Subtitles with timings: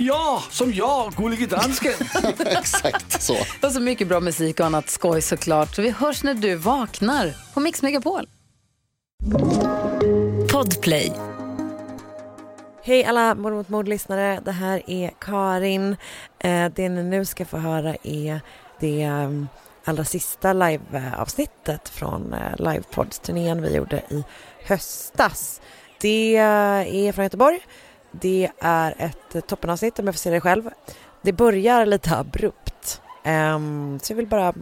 [0.00, 1.92] Ja, som jag, Gullige Dansken.
[2.38, 3.36] Exakt så.
[3.62, 5.74] Och så mycket bra musik och annat skoj såklart.
[5.74, 8.28] Så vi hörs när du vaknar på Mix Megapol.
[10.52, 11.12] Podplay.
[12.82, 14.40] Hej alla Mord mot mord-lyssnare.
[14.44, 15.96] Det här är Karin.
[16.38, 18.40] Eh, det ni nu ska få höra är
[18.80, 19.48] det um,
[19.84, 24.24] allra sista liveavsnittet från uh, livepodsturnén vi gjorde i
[24.64, 25.60] höstas.
[26.00, 27.60] Det är från Göteborg.
[28.20, 30.70] Det är ett eh, toppenavsnitt om jag får säga det själv.
[31.22, 33.00] Det börjar lite abrupt.
[33.24, 34.54] Um, så jag vill bara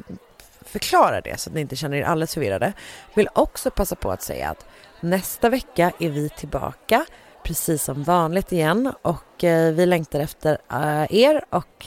[0.60, 2.72] förklara det så att ni inte känner er alldeles förvirrade.
[3.14, 4.66] Vill också passa på att säga att
[5.00, 7.04] nästa vecka är vi tillbaka
[7.42, 11.86] precis som vanligt igen och eh, vi längtar efter eh, er och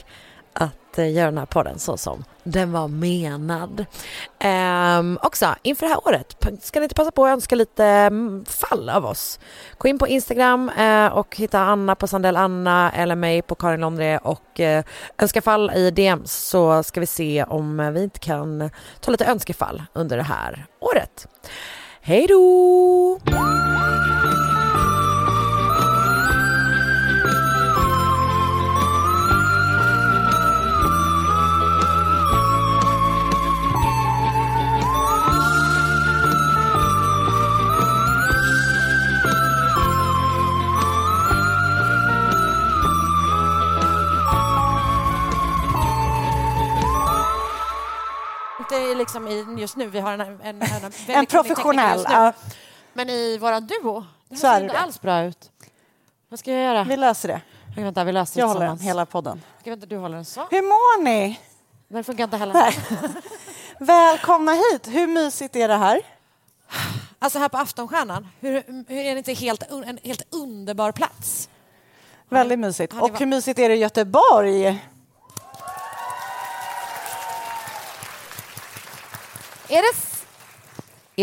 [1.00, 3.86] Eh, göra den här podden så som den var menad.
[4.40, 8.46] Ehm, också inför det här året ska ni inte passa på att önska lite mm,
[8.46, 9.40] fall av oss.
[9.78, 13.82] Gå in på Instagram eh, och hitta Anna på Sandell Anna eller mig på Karin
[13.82, 14.84] Londre och eh,
[15.18, 19.84] önska fall i DM så ska vi se om vi inte kan ta lite önskefall
[19.94, 21.28] under det här året.
[22.02, 23.20] Hej då!
[48.76, 52.06] Inte liksom i, just nu, vi har en, en, en, en, En professionell.
[52.10, 52.34] Ja,
[52.94, 54.80] Men i våran duo, det här ser inte det.
[54.80, 55.52] alls bra ut.
[56.30, 56.84] Vad ska jag göra?
[56.84, 57.42] vi löser det.
[57.72, 59.42] Okej, vänta, vi löser det Jag håller den hela podden.
[59.60, 60.48] Okej, vänta, du håller den så.
[60.52, 61.40] Hur mår ni?
[61.88, 62.76] Den funkar inte heller.
[63.80, 64.88] Välkomna hit.
[64.88, 66.02] Hur mysigt är det här?
[67.20, 71.50] Alltså här på Aftonstjärnan, hur, hur är det inte helt, en helt underbar plats?
[72.30, 72.94] Väldigt mysigt.
[72.94, 74.80] Och hur mysigt är det i Göteborg?
[79.70, 79.96] Är det,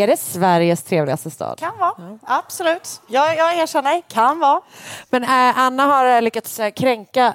[0.02, 1.58] är det Sveriges trevligaste stad?
[1.58, 2.18] Kan vara.
[2.22, 3.00] Absolut.
[3.06, 4.02] Jag, jag erkänner.
[4.08, 4.60] Kan vara.
[5.10, 7.34] Men äh, Anna har äh, lyckats äh, kränka...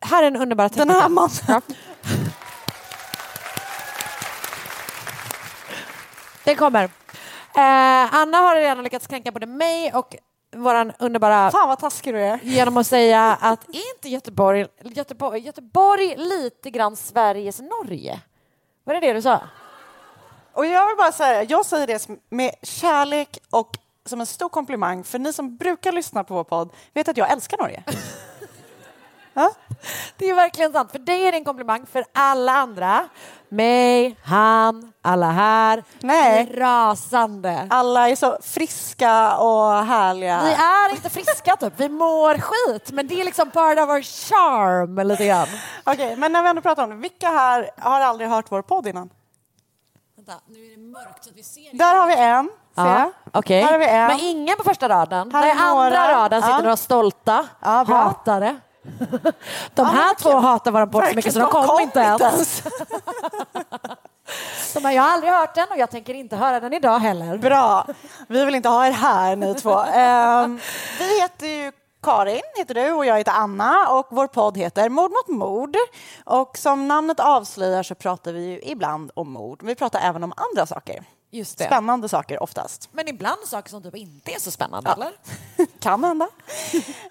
[0.00, 1.30] Här är en underbara Den här mannen.
[1.48, 1.60] Ja.
[6.44, 6.84] Den kommer.
[6.84, 10.16] Eh, Anna har redan lyckats kränka både mig och
[10.56, 12.38] våran underbara Fan vad taskig du är.
[12.42, 18.20] genom att säga att är inte Göteborg, Göteborg, Göteborg lite grann Sveriges Norge?
[18.84, 19.40] Var det det du sa?
[20.54, 23.76] Och jag vill bara säga, jag säger det med kärlek och
[24.06, 27.32] som en stor komplimang för ni som brukar lyssna på vår podd vet att jag
[27.32, 27.82] älskar Norge.
[29.34, 29.50] ja?
[30.16, 30.92] Det är verkligen sant.
[30.92, 31.86] För dig är det en komplimang.
[31.86, 33.08] För alla andra,
[33.48, 36.40] mig, han, alla här, Nej.
[36.40, 37.66] är rasande.
[37.70, 40.42] Alla är så friska och härliga.
[40.44, 42.92] Vi är inte friska typ, vi mår skit.
[42.92, 45.48] Men det är liksom part of our charm lite grann.
[45.84, 48.86] Okej, men när vi ändå pratar om det, vilka här har aldrig hört vår podd
[48.86, 49.10] innan?
[50.26, 52.50] Vänta, nu är det mörkt så att vi ser Där har vi en.
[52.74, 53.62] Ja, okej.
[53.62, 54.06] Här har vi en.
[54.06, 55.32] Men ingen på första raden.
[55.32, 55.84] Här Nej, är några.
[55.86, 56.62] andra raden sitter Ja.
[56.62, 57.96] några stolta Ja, bra.
[57.96, 58.56] hatare.
[59.74, 60.14] De här verkligen.
[60.16, 62.62] två hatar våran podd så mycket så de kom de inte ens.
[64.74, 67.38] De bara, jag har aldrig hört den och jag tänker inte höra den idag heller.
[67.38, 67.86] Bra.
[68.28, 69.78] Vi vill inte ha er här ni två.
[69.94, 70.60] Ehm,
[70.98, 71.72] vi heter ju
[72.04, 75.76] Karin heter du och jag heter Anna och vår podd heter Mord mot mord.
[76.24, 79.62] Och som namnet avslöjar så pratar vi ju ibland om mord.
[79.62, 81.04] Vi pratar även om andra saker.
[81.30, 81.64] Just det.
[81.64, 82.88] Spännande saker oftast.
[82.92, 85.12] Men ibland saker som typ inte är så spännande, eller?
[85.80, 86.28] kan hända.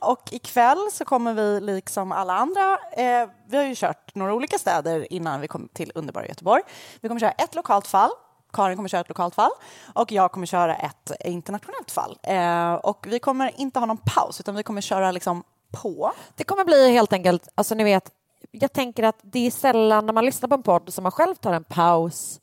[0.02, 4.58] Och ikväll så kommer vi liksom alla andra, eh, vi har ju kört några olika
[4.58, 6.64] städer innan vi kom till underbara Göteborg.
[7.02, 8.12] Vi kommer köra ett lokalt fall,
[8.54, 9.52] Karin kommer köra ett lokalt fall
[9.94, 12.18] och jag kommer köra ett internationellt fall.
[12.24, 16.12] Eh, och vi kommer inte ha någon paus utan vi kommer köra liksom på.
[16.36, 18.12] Det kommer bli helt enkelt, alltså ni vet,
[18.52, 21.36] jag tänker att det är sällan när man lyssnar på en podd som man själv
[21.36, 22.40] tar en paus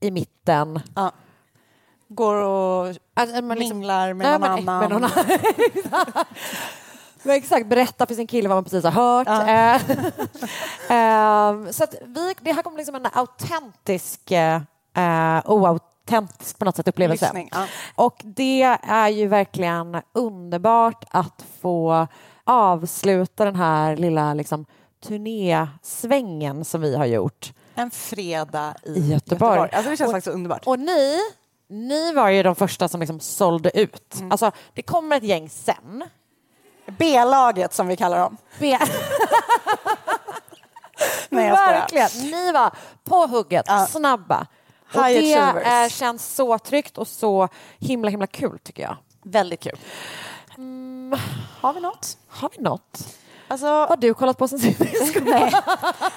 [0.00, 0.80] i mitten.
[0.96, 1.12] Ja.
[2.08, 4.78] Går och Alltså, man liksom- minglar med Nej, någon men- annan.
[4.80, 6.24] med någon annan.
[7.22, 9.28] Men exakt, berätta för sin kille vad man precis har hört.
[9.28, 9.82] Eh,
[10.96, 14.32] ehm, så vi, det här kommer liksom en autentisk,
[15.00, 17.24] eh, oautentisk på något sätt upplevelse.
[17.24, 17.66] Lyssning, ja.
[17.94, 22.06] Och det är ju verkligen underbart att få
[22.44, 24.66] avsluta den här lilla liksom,
[25.04, 27.52] turnésvängen som vi har gjort.
[27.74, 29.60] En fredag i, I Göteborg.
[29.72, 30.66] Alltså det känns Och- faktiskt underbart.
[30.66, 31.18] Och ni,
[31.68, 34.14] ni var ju de första som liksom sålde ut.
[34.18, 34.30] Mm.
[34.32, 36.04] Alltså, det kommer ett gäng sen.
[36.98, 38.36] B-laget som vi kallar dem.
[38.58, 38.78] Be-
[41.28, 41.50] Nej.
[41.50, 42.08] Verkligen.
[42.30, 42.70] Ni var
[43.04, 43.86] på hugget, Ja.
[43.86, 44.46] snabba.
[44.94, 47.48] Och det är, känns så tryggt och så
[47.78, 48.96] himla himla kul tycker jag.
[49.22, 49.78] Väldigt kul.
[51.60, 52.18] Har vi något?
[52.28, 53.16] Har vi något?
[53.48, 54.80] Alltså, Har du kollat på sen sist?
[55.22, 55.52] nej,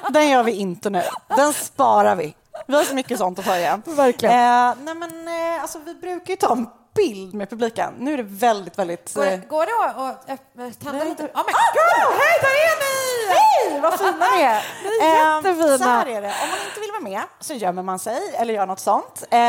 [0.09, 1.01] den gör vi inte nu.
[1.27, 2.35] Den sparar vi.
[2.67, 3.81] Vi har så mycket sånt att igen.
[3.85, 4.35] Verkligen.
[4.35, 7.93] Eh, nej men, eh, alltså, vi brukar ju ta en bild med publiken.
[7.97, 9.13] Nu är det väldigt, väldigt...
[9.13, 11.09] Går, eh, går det att tända lite?
[11.09, 12.13] inte- Oh my God!
[12.19, 13.33] Hej, där är ni!
[13.33, 14.63] Hej, vad fina ni är!
[14.83, 15.77] Ni är Ehm, jättefina.
[15.77, 18.53] Så här är det, om man inte vill vara med så gömmer man sig eller
[18.53, 19.23] gör något sånt.
[19.29, 19.39] Eh,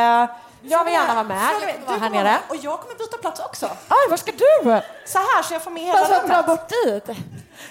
[0.66, 1.36] Jag vill gärna vara med.
[1.52, 2.38] Jag mig, kommer vara du här nere.
[2.48, 3.66] Och jag kommer byta plats också.
[3.66, 4.80] Aj, var ska du?
[5.06, 6.46] Så här, så jag får med hela Bara så att dra rummet.
[6.46, 7.16] bort dit.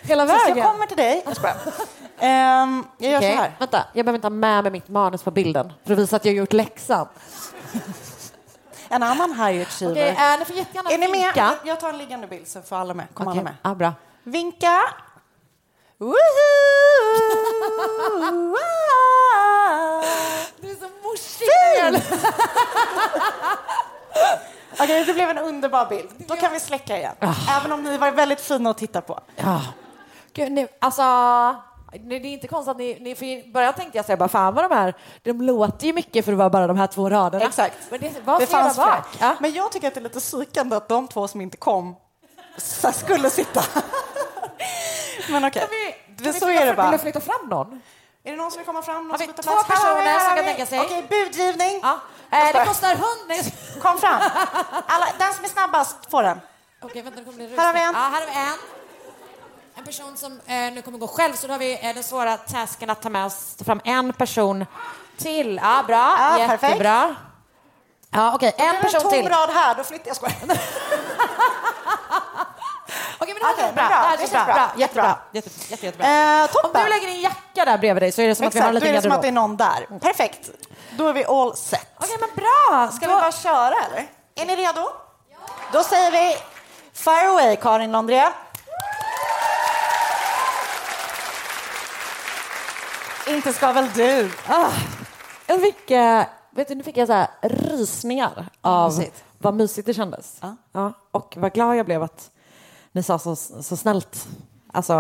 [0.02, 0.58] Hela Så vägen.
[0.58, 1.24] jag kommer till dig.
[1.25, 1.56] Jag skojar.
[2.20, 3.52] Ehm, jag gör Okej, så här.
[3.60, 6.25] Vänta, jag behöver inte ha med mig mitt manus på bilden för att visa att
[6.25, 7.08] jag har gjort läxan.
[8.94, 9.92] En annan high achiever.
[9.92, 11.54] Okej, äh, ni får jättegärna Är ni med?
[11.63, 13.06] Jag tar en liggande bild så får alla med.
[13.13, 13.56] Kom alla Okej, med.
[13.62, 13.94] Ja, bra.
[14.24, 14.81] Vinka.
[15.98, 16.13] Woohoo!
[20.62, 21.48] Du är så morsig.
[24.80, 26.10] Okej, det blev en underbar bild.
[26.18, 27.16] Då kan vi släcka igen.
[27.50, 29.19] Även om ni var väldigt fina att titta på.
[29.36, 29.62] Ja.
[30.34, 31.04] Gud, ni, alltså,
[31.94, 34.30] det det är inte konstigt att ni, ni för i början tänkte jag säga bara
[34.30, 34.94] fan vad de här,
[35.24, 37.45] de låter ju mycket för att vara bara de här två raderna.
[37.45, 37.78] Exakt.
[37.90, 39.06] Men det var Det fanns bak.
[39.19, 39.36] Ja.
[39.40, 41.95] Men jag tycker att det är lite psykande att de två som inte kom
[42.57, 43.63] så skulle sitta.
[45.30, 45.69] Men okej, kan
[46.34, 46.92] vi så är det fram- Vill bara.
[46.92, 47.81] du flytta fram någon?
[48.24, 49.07] Är det någon som vill komma fram?
[49.07, 49.68] Någon Har vi två plats?
[49.68, 50.80] Personer här som kan tänka sig?
[50.80, 51.80] Okej, budgivning.
[51.84, 52.00] Ja.
[52.31, 53.51] Eh, det kostar hund.
[53.81, 54.22] Kom fram.
[54.88, 56.39] Alla, den som är snabbast får den.
[56.81, 57.94] Okej, vänta, det kommer bli Här har vi en.
[57.94, 58.57] Ja, här har vi en.
[59.83, 62.38] En person som eh, nu kommer gå själv, så då har vi eh, den svåra
[62.38, 64.65] tasken att ta med oss ta fram en person
[65.18, 65.59] till.
[65.63, 66.15] Ja, bra.
[66.19, 67.15] Ja, Jättebra.
[68.12, 69.30] Ja, okej, en Det är person en tom till.
[69.30, 70.15] rad här, då flyttar jag.
[70.15, 70.35] skojar.
[73.18, 73.88] Okej, men det här Okej, känns bra.
[73.88, 73.89] bra.
[73.89, 74.44] Det här känns bra.
[74.45, 74.53] bra.
[74.53, 74.69] bra.
[74.77, 75.18] Jättebra.
[75.31, 76.07] Jätte, jätte, jättebra.
[76.44, 78.59] Eh, Om du lägger din jacka där bredvid dig så är det som att vi
[78.59, 79.50] har en Exakt, då liten är det som att det är garderob.
[79.50, 80.00] någon där.
[80.00, 80.50] Perfekt.
[80.97, 81.88] Då är vi all set.
[82.00, 82.91] Okej, men bra.
[82.91, 84.07] Ska Då- vi bara köra eller?
[84.36, 84.89] Är ni redo?
[85.71, 86.36] Då säger vi
[86.94, 88.29] fire away, Karin Londré.
[93.28, 94.31] Inte ska väl du?
[95.48, 95.92] Jag fick,
[96.52, 99.24] vet du, nu fick jag så här rysningar av mysigt.
[99.38, 100.38] vad mysigt det kändes.
[100.42, 100.56] Ja.
[100.72, 102.31] Ja, och vad glad jag blev att
[102.92, 104.28] ni sa så, så snällt.
[104.74, 104.94] Alltså,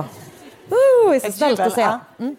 [1.13, 1.99] är så Ett snällt jubel, att säga.
[2.17, 2.23] ja.
[2.23, 2.35] Mm.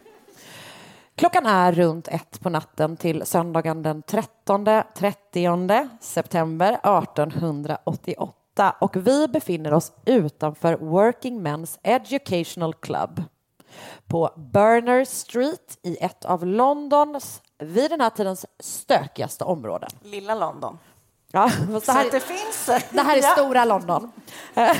[1.17, 9.75] Klockan är runt ett på natten till söndagen den 13-30 september 1888 och vi befinner
[9.75, 13.23] oss utanför Working Men's Educational Club
[14.09, 19.91] på Burner Street i ett av Londons vid den här tidens stökigaste områden.
[20.03, 20.79] Lilla London.
[21.33, 22.67] Ja, fast det, Så här, det finns...
[22.91, 23.29] det här är Ja.
[23.29, 24.13] stora London.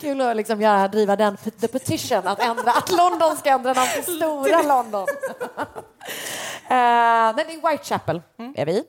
[0.00, 3.88] Kul att liksom göra, driva den the petition att, ändra, att London ska ändra namn
[3.94, 5.06] till stora London.
[5.58, 5.66] uh,
[7.36, 8.22] men i Whitechapel
[8.54, 8.84] är vi.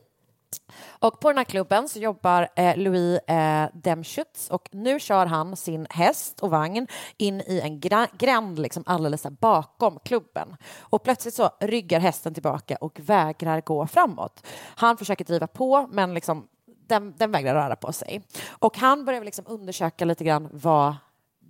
[0.89, 5.55] Och på den här klubben så jobbar eh, Louis eh, Demschutz och nu kör han
[5.55, 6.87] sin häst och vagn
[7.17, 10.55] in i en gra- gränd liksom alldeles bakom klubben.
[10.79, 14.45] Och plötsligt så ryggar hästen tillbaka och vägrar gå framåt.
[14.75, 16.47] Han försöker driva på men liksom
[16.87, 18.21] den, den vägrar röra på sig.
[18.49, 20.95] Och han börjar liksom undersöka lite grann vad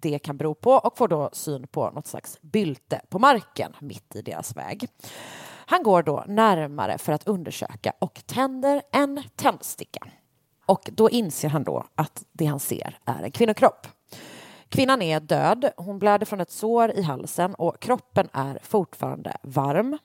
[0.01, 4.15] det kan bero på och får då syn på något slags bylte på marken mitt
[4.15, 4.89] i deras väg.
[5.69, 10.07] Han går då närmare för att undersöka och tänder en tändsticka.
[10.65, 13.87] Och då inser han då att det han ser är en kvinnokropp.
[14.69, 19.97] Kvinnan är död, hon blöder från ett sår i halsen och kroppen är fortfarande varm.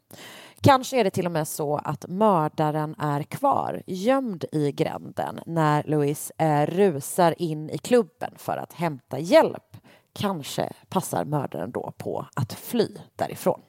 [0.60, 5.82] Kanske är det till och med så att mördaren är kvar, gömd i gränden när
[5.86, 9.76] Louis eh, rusar in i klubben för att hämta hjälp.
[10.12, 13.60] Kanske passar mördaren då på att fly därifrån.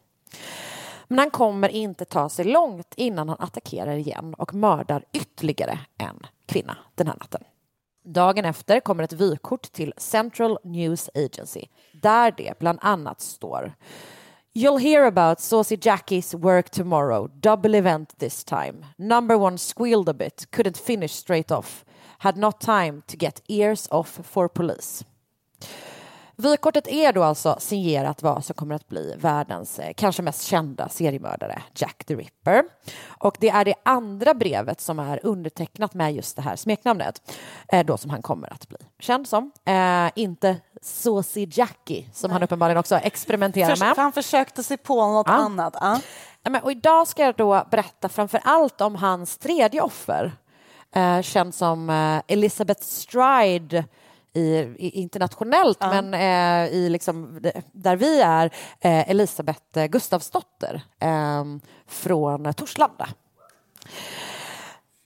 [1.08, 6.20] Men han kommer inte ta sig långt innan han attackerar igen och mördar ytterligare en
[6.46, 7.42] kvinna den här natten.
[8.06, 13.76] Dagen efter kommer ett vykort till Central News Agency där det bland annat står
[14.58, 17.28] You'll hear about Saucy Jackie's work tomorrow.
[17.28, 18.86] Double event this time.
[18.98, 21.84] Number one squealed a bit, couldn't finish straight off.
[22.20, 25.04] Had not time to get ears off for police.
[26.38, 30.90] Vykortet är då alltså signerat vad som kommer att bli världens eh, kanske mest kända
[30.90, 32.64] seriemördare, Jack the Ripper.
[33.08, 37.32] Och det är det andra brevet som är undertecknat med just det här smeknamnet,
[37.68, 39.52] eh, då som han kommer att bli känd som.
[39.66, 43.94] Eh, inte Saucy Jackie, som han uppenbarligen också experimenterar med.
[43.98, 45.34] han försökte sig på något Ja.
[45.34, 45.76] annat.
[45.82, 46.00] Ja.
[46.50, 50.32] Nej, och idag ska jag då berätta framför allt om hans tredje offer,
[50.96, 53.86] eh, känd som eh, Elizabeth Stride
[54.36, 58.46] i, i, internationellt, men eh, i liksom, där vi är
[58.80, 61.44] eh, Elisabeth eh, Gustavsdotter eh,
[61.88, 63.08] från Torslanda.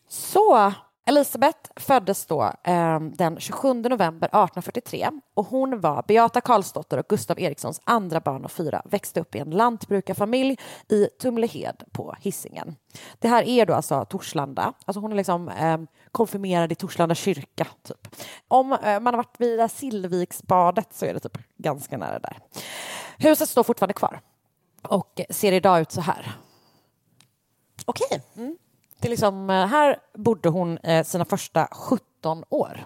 [0.08, 0.74] Så
[1.10, 7.40] Elisabeth föddes då eh, den 27 november 1843 och hon var Beata Karlsdotter och Gustav
[7.40, 10.58] Erikssons andra barn och fyra växte upp i en lantbrukarfamilj
[10.90, 12.76] i Tumlehed på Hisingen.
[13.20, 15.78] Det här är då alltså Torslanda, alltså hon är liksom eh,
[16.12, 17.68] konfirmerad i Torslanda kyrka.
[17.84, 18.16] Typ.
[18.48, 22.38] Om eh, man har varit vid Silviksbadet Sillviksbadet så är det typ ganska nära där.
[23.18, 24.22] Huset står fortfarande kvar
[24.82, 26.32] och ser idag ut så här.
[27.86, 28.22] Okej.
[28.36, 28.58] Mm.
[29.00, 32.86] Det är liksom, eh, här bodde hon eh, sina första 17 år.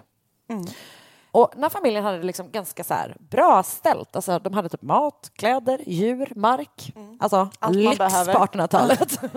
[1.34, 4.16] Och den här familjen hade det liksom ganska så bra ställt.
[4.16, 6.92] Alltså, de hade typ mat, kläder, djur, mark.
[7.20, 9.22] Alltså Allt man lyx på 1800-talet.
[9.22, 9.30] eh,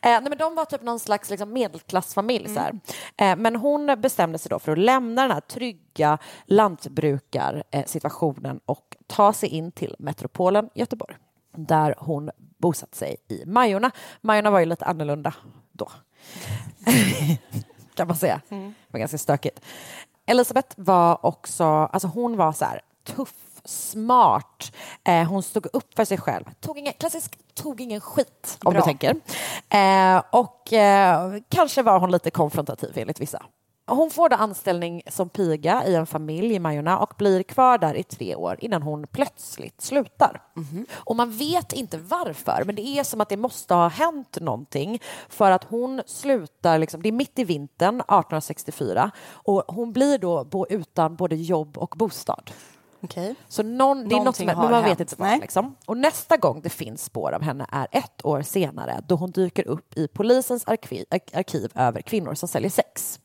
[0.00, 2.48] nej, men de var typ någon slags liksom, medelklassfamilj.
[2.48, 2.80] Så här.
[3.16, 9.32] Eh, men hon bestämde sig då för att lämna den här trygga lantbrukarsituationen och ta
[9.32, 11.16] sig in till metropolen Göteborg
[11.56, 13.90] där hon bosatt sig i Majorna.
[14.20, 15.34] Majorna var ju lite annorlunda
[15.74, 15.90] då,
[17.94, 18.40] kan man säga.
[18.48, 19.60] Det var ganska stökigt.
[20.26, 24.72] Elisabeth var också, alltså hon var så här tuff, smart.
[25.04, 26.44] Eh, hon stod upp för sig själv.
[26.60, 28.80] Tog ingen, klassisk, tog ingen skit, om Bra.
[28.80, 29.10] du tänker.
[29.68, 33.42] Eh, och eh, kanske var hon lite konfrontativ enligt vissa.
[33.86, 37.94] Hon får då anställning som piga i en familj i Majorna och blir kvar där
[37.94, 40.42] i tre år innan hon plötsligt slutar.
[40.94, 45.02] Och man vet inte varför, men det är som att det måste ha hänt någonting
[45.28, 50.44] för att hon slutar, liksom, det är mitt i vintern 1864 och hon blir då
[50.44, 52.50] bo, utan både jobb och bostad.
[53.04, 53.34] Okej.
[53.48, 55.00] Så någon, det är något som men man vet hänt.
[55.00, 55.40] inte vad.
[55.40, 55.76] Liksom.
[55.86, 59.68] Och nästa gång det finns spår av henne är ett år senare då hon dyker
[59.68, 63.20] upp i polisens arkiv, arkiv över kvinnor som säljer sex.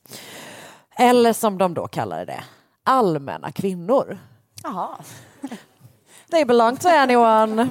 [1.00, 2.44] Eller som de då kallar det,
[2.84, 4.18] allmänna kvinnor.
[4.64, 4.90] Jaha.
[6.32, 7.70] They belong to anyone.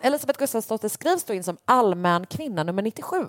[0.00, 3.26] Elisabeth Gustafsdotter skrivs då in som allmän kvinna nummer 97.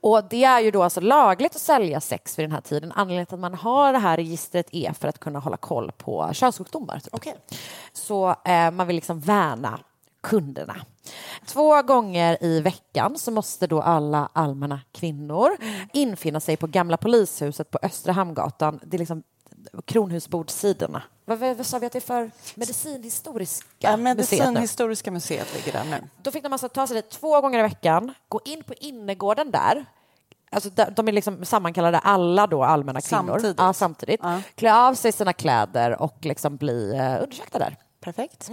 [0.00, 2.92] Och det är ju då alltså lagligt att sälja sex vid den här tiden.
[2.92, 6.30] Anledningen till att man har det här registret är för att kunna hålla koll på
[6.32, 6.98] könssjukdomar.
[7.00, 7.14] Typ.
[7.14, 7.36] Okej.
[7.92, 9.80] Så eh, man vill liksom värna
[10.22, 10.76] kunderna.
[11.46, 15.50] Två gånger i veckan så måste då alla allmänna kvinnor
[15.92, 18.80] infinna sig på gamla polishuset på Östra Hamngatan.
[18.82, 19.22] Det är liksom
[19.84, 21.02] Kronhusbordssidorna.
[21.24, 24.16] Vad, vad, vad sa vi att det är för medicinhistoriska Ja, museet?
[24.16, 26.08] Medicinhistoriska museet ligger där nu.
[26.22, 29.50] Då fick de alltså ta sig dit två gånger i veckan, gå in på innergården
[29.50, 29.84] där.
[30.50, 33.26] Alltså de är liksom sammankallade alla då allmänna kvinnor.
[33.26, 33.58] Samtidigt?
[33.58, 34.20] Ja, samtidigt.
[34.22, 34.40] Ja.
[34.54, 37.76] Klä av sig sina kläder och liksom bli eh, undersökta där.
[38.00, 38.50] Perfekt.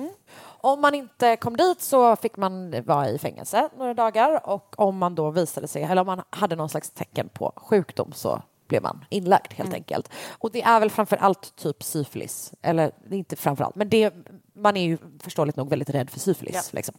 [0.64, 4.98] Om man inte kom dit så fick man vara i fängelse några dagar och om
[4.98, 8.42] man då visade sig, eller om man hade någon slags tecken på sjukdom så
[8.72, 10.10] blev man inlagd helt enkelt.
[10.30, 14.14] Och det är väl framför allt typ syfilis, eller inte framför allt, men det,
[14.54, 16.56] man är ju förståeligt nog väldigt rädd för syfilis.
[16.56, 16.76] Ja.
[16.76, 16.96] Liksom.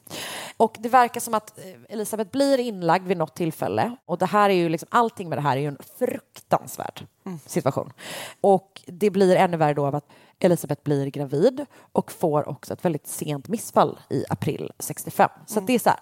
[0.57, 4.51] Och det verkar som att eh, Elisabeth blir inlagd vid något tillfälle och det här
[4.51, 7.07] är ju liksom, allting med det här är ju en fruktansvärd
[7.47, 7.93] situation.
[8.41, 10.07] Och det blir ännu värre då av att
[10.45, 15.31] Elisabeth blir gravid och får också ett väldigt sent missfall i april 65.
[15.47, 16.01] Så att det är så här,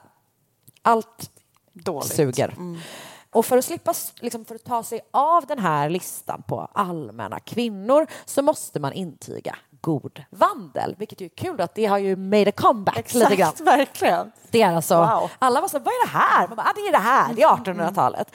[0.82, 1.30] allt
[1.72, 2.12] Dåligt.
[2.12, 2.56] suger.
[3.32, 7.40] Och för att slippa, liksom, för att ta sig av den här listan på allmänna
[7.40, 12.48] kvinnor så måste man intyga god vandel, vilket är kul att det har ju made
[12.48, 13.48] a comeback lite grann.
[13.50, 14.32] Exakt, verkligen.
[14.50, 15.30] Det är alltså, Wow.
[15.38, 16.48] alla var så vad är det här?
[16.48, 18.34] Man bara, ah, det är det här, det är 1800-talet.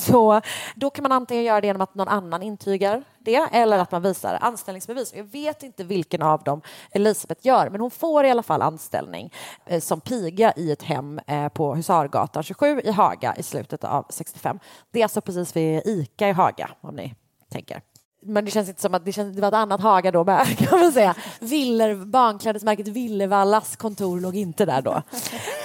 [0.00, 0.40] Så
[0.74, 4.02] då kan man antingen göra det genom att någon annan intygar det eller att man
[4.02, 5.14] visar anställningsbevis.
[5.14, 9.32] Jag vet inte vilken av dem Elisabeth gör, men hon får i alla fall anställning
[9.66, 14.06] eh, som piga i ett hem eh, på Husargatan 27 i Haga i slutet av
[14.08, 14.58] 65.
[14.90, 17.14] Det är alltså precis vid Ica i Haga, om ni
[17.52, 17.82] tänker.
[18.22, 20.58] Men det känns inte som att det, känns, det var ett annat Haga då med,
[20.58, 21.14] kan man säga.
[21.40, 25.02] Viller, barnklädesmärket Villervallas kontor låg inte där då.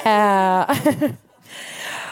[0.06, 0.70] Eh,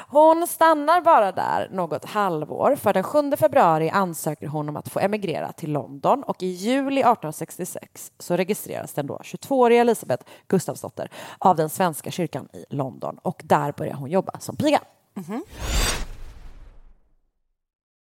[0.08, 5.00] Hon stannar bara där något halvår för den 7 februari ansöker hon om att få
[5.00, 11.56] emigrera till London och i juli 1866 så registreras den då 22-åriga Elisabeth Gustafsdotter av
[11.56, 14.80] den svenska kyrkan i London och där börjar hon jobba som piga.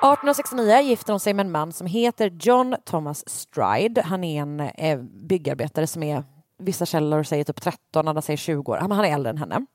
[0.00, 4.02] 1869 gifter hon sig med en man som heter John Thomas Stride.
[4.02, 6.24] Han är en eh, byggarbetare som är,
[6.58, 8.76] vissa källor säger typ 13, andra säger 20 år.
[8.76, 9.66] Han är äldre än henne.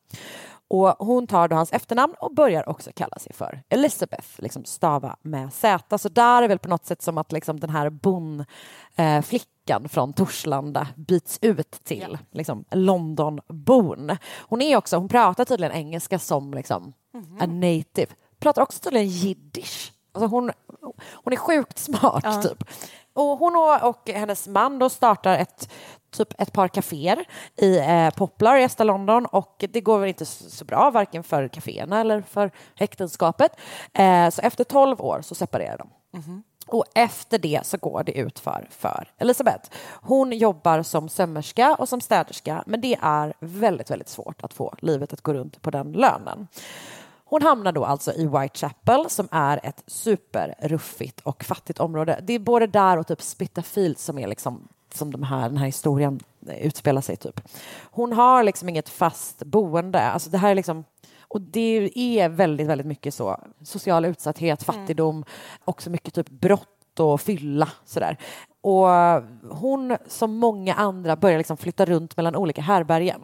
[0.68, 5.16] Och hon tar då hans efternamn och börjar också kalla sig för Elizabeth, liksom stava
[5.22, 5.98] med Z.
[5.98, 9.55] Så där är väl på något sätt som att liksom den här bondflickan eh,
[9.90, 12.18] från Torslanda byts ut till Ja.
[12.32, 14.18] liksom, Londonbon.
[14.40, 16.94] Hon är också, hon pratar tydligen engelska som liksom,
[17.40, 18.08] a native.
[18.40, 19.92] Pratar också tydligen jiddisch.
[20.12, 20.52] Alltså hon,
[21.14, 22.64] hon är sjukt smart, typ.
[23.14, 25.70] Och hon och, och hennes man då startar ett,
[26.12, 30.26] typ ett par kaféer i eh, Poplar i östra London och det går väl inte
[30.26, 33.52] så, så bra, varken för kaféerna eller för äktenskapet.
[33.94, 35.90] Eh, så efter 12 år så separerar de.
[36.68, 39.70] Och efter det så går det ut för, för Elisabeth.
[40.02, 44.76] Hon jobbar som sömmerska och som städerska men det är väldigt, väldigt svårt att få
[44.80, 46.48] livet att gå runt på den lönen.
[47.26, 52.20] Hon hamnar då alltså i Whitechapel som är ett superruffigt och fattigt område.
[52.24, 55.66] Det är både där och typ Spitalfields som är liksom som de här, den här
[55.66, 57.42] historien eh, utspelar sig typ.
[57.92, 60.02] Hon har liksom inget fast boende.
[60.02, 60.84] Alltså det här är liksom
[61.36, 65.26] och det är väldigt, väldigt mycket så social utsatthet, fattigdom,
[65.66, 68.18] också mycket typ brott och fylla sådär.
[68.62, 68.88] Och
[69.56, 73.22] hon, som många andra, börjar liksom flytta runt mellan olika härbergen.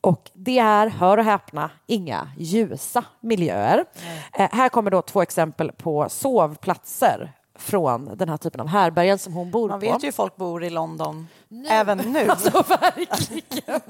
[0.00, 3.84] Och det är, hör och häpna, inga ljusa miljöer.
[4.32, 7.32] Eh, här kommer då två exempel på sovplatser
[7.64, 9.86] från den här typen av härbergen som hon bor Man på.
[9.86, 11.28] vet ju hur folk bor i London
[11.68, 12.28] även nu.
[12.30, 13.80] Alltså verkligen.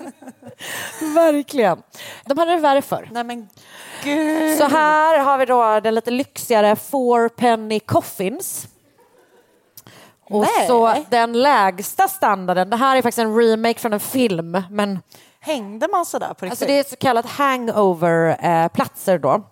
[1.14, 1.82] verkligen.
[2.24, 3.08] De hade det värre förr.
[3.12, 3.48] Nej men
[4.04, 4.58] gud.
[4.58, 8.68] Så här har vi då den lite lyxigare Four Penny Coffins.
[10.30, 10.66] Och Nej.
[10.66, 14.98] så den lägsta standarden, det här är faktiskt en remake från en film, men
[15.40, 16.50] Hängde man sådär på riktigt?
[16.50, 19.42] alltså det är så kallat hangover-platser då.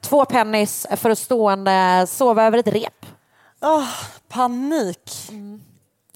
[0.00, 2.97] Två pennis för att stående sova över ett rep.
[3.60, 3.88] Åh,
[4.28, 5.10] panik.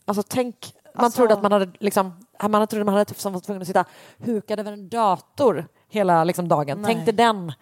[0.04, 3.32] Alltså tänk, man Alltså- trodde att man hade liksom, man trodde man hade typ som
[3.32, 3.84] var tvungen att sitta
[4.18, 6.82] hukad över en dator hela liksom dagen.
[6.82, 6.94] Nej.
[6.94, 7.52] Tänk dig den.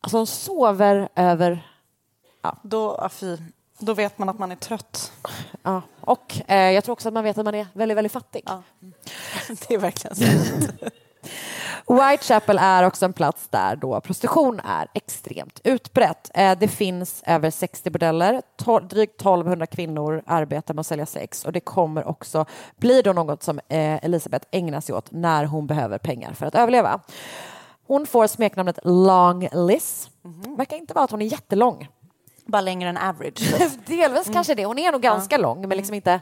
[0.00, 1.70] Alltså de sover över
[2.62, 3.38] Då, ah, fy.
[3.78, 5.12] Då vet man att man är trött.
[5.62, 8.42] Ja, och eh, jag tror också att man vet att man är väldigt, väldigt fattig.
[8.46, 8.62] Ja.
[9.68, 10.24] Det är verkligen så.
[11.88, 16.30] Whitechapel är också en plats där då prostitution är extremt utbrett.
[16.34, 18.42] Eh, det finns över 60 bordeller,
[18.88, 23.42] drygt 1200 kvinnor arbetar med att sälja sex och det kommer också bli då något
[23.42, 27.00] som eh, Elisabeth ägnar sig åt när hon behöver pengar för att överleva.
[27.86, 30.10] Hon får smeknamnet Long Liz.
[30.56, 31.88] Verkar inte vara att hon är jättelång.
[32.46, 33.54] Bara längre än average.
[33.86, 34.64] Delvis kanske det.
[34.64, 36.20] Hon är nog ganska lång, men liksom inte...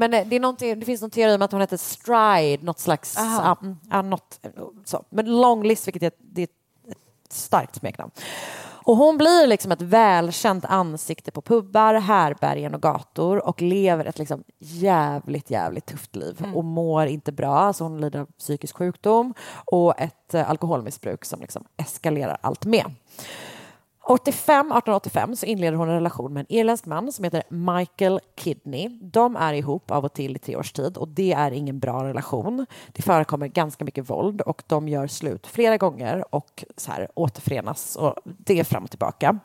[0.00, 2.78] Men eh, det, är någonting- det finns någon teori om att hon heter Stride, något
[2.78, 3.16] slags...
[3.62, 4.40] Mm, ja, något,
[4.84, 5.04] så.
[5.10, 6.48] Men Long List, vilket är, det är
[6.90, 8.10] ett starkt smeknamn.
[8.84, 14.18] Och hon blir liksom ett välkänt ansikte på pubbar, härbergen och gator och lever ett
[14.18, 17.58] liksom jävligt, jävligt tufft liv och mår inte bra.
[17.58, 19.34] Alltså hon lider av psykisk sjukdom
[19.64, 22.94] och ett eh, alkoholmissbruk som liksom eskalerar allt mer.
[24.10, 28.88] 85, 1885 så inleder hon en relation med en irländsk man som heter Michael Kidney.
[29.02, 32.04] De är ihop av och till i tre års tid och det är ingen bra
[32.04, 32.66] relation.
[32.92, 37.96] Det förekommer ganska mycket våld och de gör slut flera gånger och så här återförenas
[37.96, 39.38] och det är fram och tillbaka.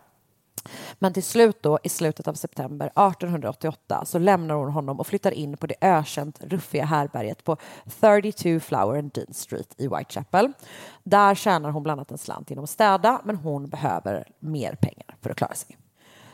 [1.00, 5.32] Men till slut då, i slutet av september 1888 så lämnar hon honom och flyttar
[5.32, 7.58] in på det ökänt ruffiga härberget på
[8.00, 10.54] 32 Flower and Dean Street i Whitechapel.
[11.04, 15.16] Där tjänar hon bland annat en slant genom att städa, men hon behöver mer pengar
[15.22, 15.78] för att klara sig.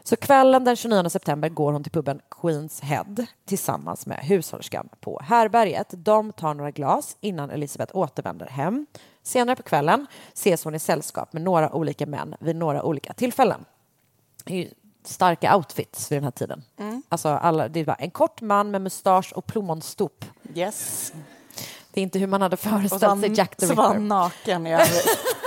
[0.04, 3.16] Så kvällen den 29 september går hon till puben Queens Head
[3.46, 5.94] tillsammans med hushållerskan på härberget.
[5.98, 8.86] De tar några glas innan Elisabeth återvänder hem.
[9.24, 13.66] Senare på kvällen ses hon i sällskap med några olika män vid några olika tillfällen.
[15.04, 16.64] Starka outfits vid den här tiden.
[17.10, 20.26] Alltså alla, det var en kort man med mustasch och plommonstop.
[20.56, 21.14] Yes.
[21.94, 23.94] Det är inte hur man hade föreställt sig Jack the så var Ripper.
[23.94, 25.06] han naken i övrigt.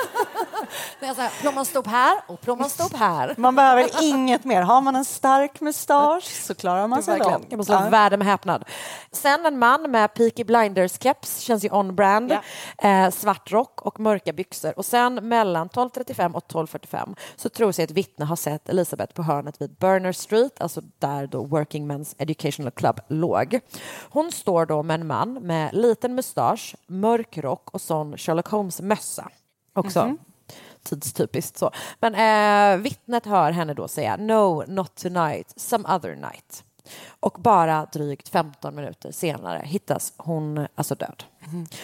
[1.05, 3.35] Är så här, plommonstop här och plommonstop här.
[3.39, 4.63] Man behöver inget mer.
[4.63, 7.47] Har man en stark mustasch så klarar man sig långt.
[7.49, 7.89] Jag måste Ja.
[7.91, 8.65] världen med häpnad.
[9.13, 12.33] Sen en man med Peaky Blinders-keps, känns ju on-brand,
[12.79, 14.79] eh, svart rock och mörka byxor.
[14.79, 19.23] Och sen mellan 12.35 och 12.45 så tror sig ett vittne ha sett Elisabeth på
[19.23, 23.61] hörnet vid Burner Street, alltså där då Working Men's Educational Club låg.
[24.11, 29.29] Hon står då med en man med liten mustasch, mörk rock och sån Sherlock Holmes-mössa.
[29.75, 30.19] Också Mhm.
[30.85, 31.71] Tidstypiskt så.
[32.01, 36.65] Men eh, vittnet hör henne då säga no, not tonight, some other night.
[37.21, 41.25] Och bara drygt 15 minuter senare hittas hon alltså död.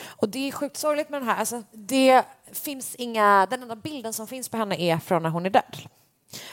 [0.07, 1.37] Och det är sjukt sorgligt med den här.
[1.37, 5.47] Alltså, det finns inga, den enda bilden som finns på henne är från när hon
[5.47, 5.77] är död.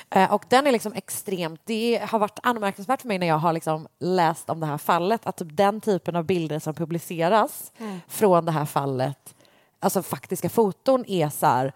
[0.10, 3.54] Eh, och den är liksom extremt, det har varit anmärkningsvärt för mig när jag har
[3.54, 8.00] liksom läst om det här fallet, att typ den typen av bilder som publiceras Mm.
[8.08, 9.36] från det här fallet,
[9.80, 11.74] alltså faktiska foton är så här,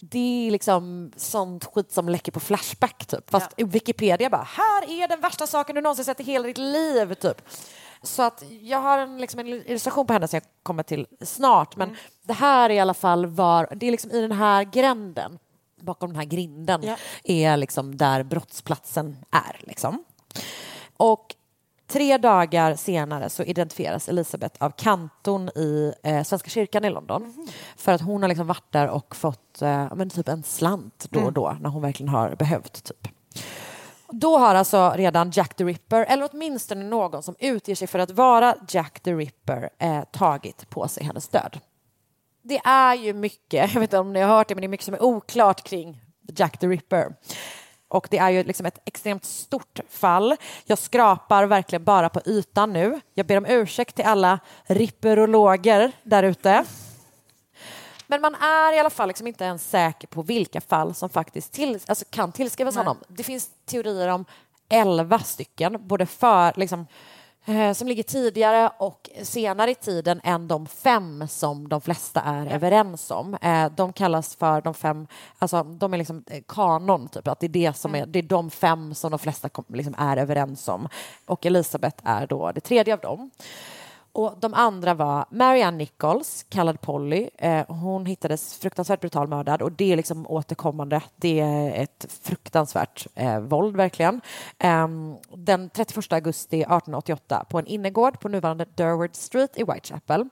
[0.00, 3.30] det är liksom sånt skit som läcker på Flashback typ.
[3.30, 6.58] Fast i Wikipedia bara, här är den värsta saken du någonsin sett i hela ditt
[6.58, 7.42] liv typ.
[8.02, 11.76] Så att jag har en, liksom en illustration på henne som jag kommer till snart.
[11.76, 15.38] Men det här är i alla fall var, det är liksom i den här gränden,
[15.80, 16.96] bakom den här grinden, Ja.
[17.24, 19.60] är liksom där brottsplatsen är.
[19.60, 20.04] Liksom.
[20.96, 21.34] Och
[21.90, 27.48] tre dagar senare så identifieras Elisabeth av kantorn i eh, Svenska kyrkan i London.
[27.76, 31.20] För att hon har liksom varit där och fått eh, men typ en slant då
[31.20, 32.84] och då när hon verkligen har behövt.
[32.84, 33.08] Typ.
[34.08, 38.10] Då har alltså redan Jack the Ripper, eller åtminstone någon som utger sig för att
[38.10, 41.60] vara Jack the Ripper, eh, tagit på sig hennes död.
[42.42, 44.68] Det är ju mycket, jag vet inte om ni har hört det, men det är
[44.68, 46.00] mycket som är oklart kring
[46.36, 47.14] Jack the Ripper.
[47.90, 50.36] Och det är ju liksom ett extremt stort fall.
[50.64, 53.00] Jag skrapar verkligen bara på ytan nu.
[53.14, 56.64] Jag ber om ursäkt till alla ripperologer där ute.
[58.06, 61.52] Men man är i alla fall liksom inte ens säker på vilka fall som faktiskt
[61.52, 62.98] till, alltså kan tillskrivas honom.
[63.08, 64.24] Det finns teorier om
[64.68, 66.86] elva stycken, både för, liksom,
[67.74, 73.10] som ligger tidigare och senare i tiden än de fem som de flesta är överens
[73.10, 73.34] om.
[73.34, 75.06] Eh, de kallas för de fem,
[75.38, 78.22] alltså de är liksom eh, kanon, typ, att det är, det som är, det är
[78.22, 80.88] de fem som de flesta liksom är överens om.
[81.26, 83.30] Och Elisabeth är då det tredje av dem.
[84.12, 87.30] Och de andra var Marianne Nichols, kallad Polly.
[87.38, 91.02] Eh, hon hittades fruktansvärt brutal mördad och det är liksom återkommande.
[91.16, 94.20] Det är ett fruktansvärt eh, våld, verkligen.
[94.58, 94.88] Eh,
[95.36, 100.28] den 31 augusti 1888 på en innergård på nuvarande Durward Street i Whitechapel.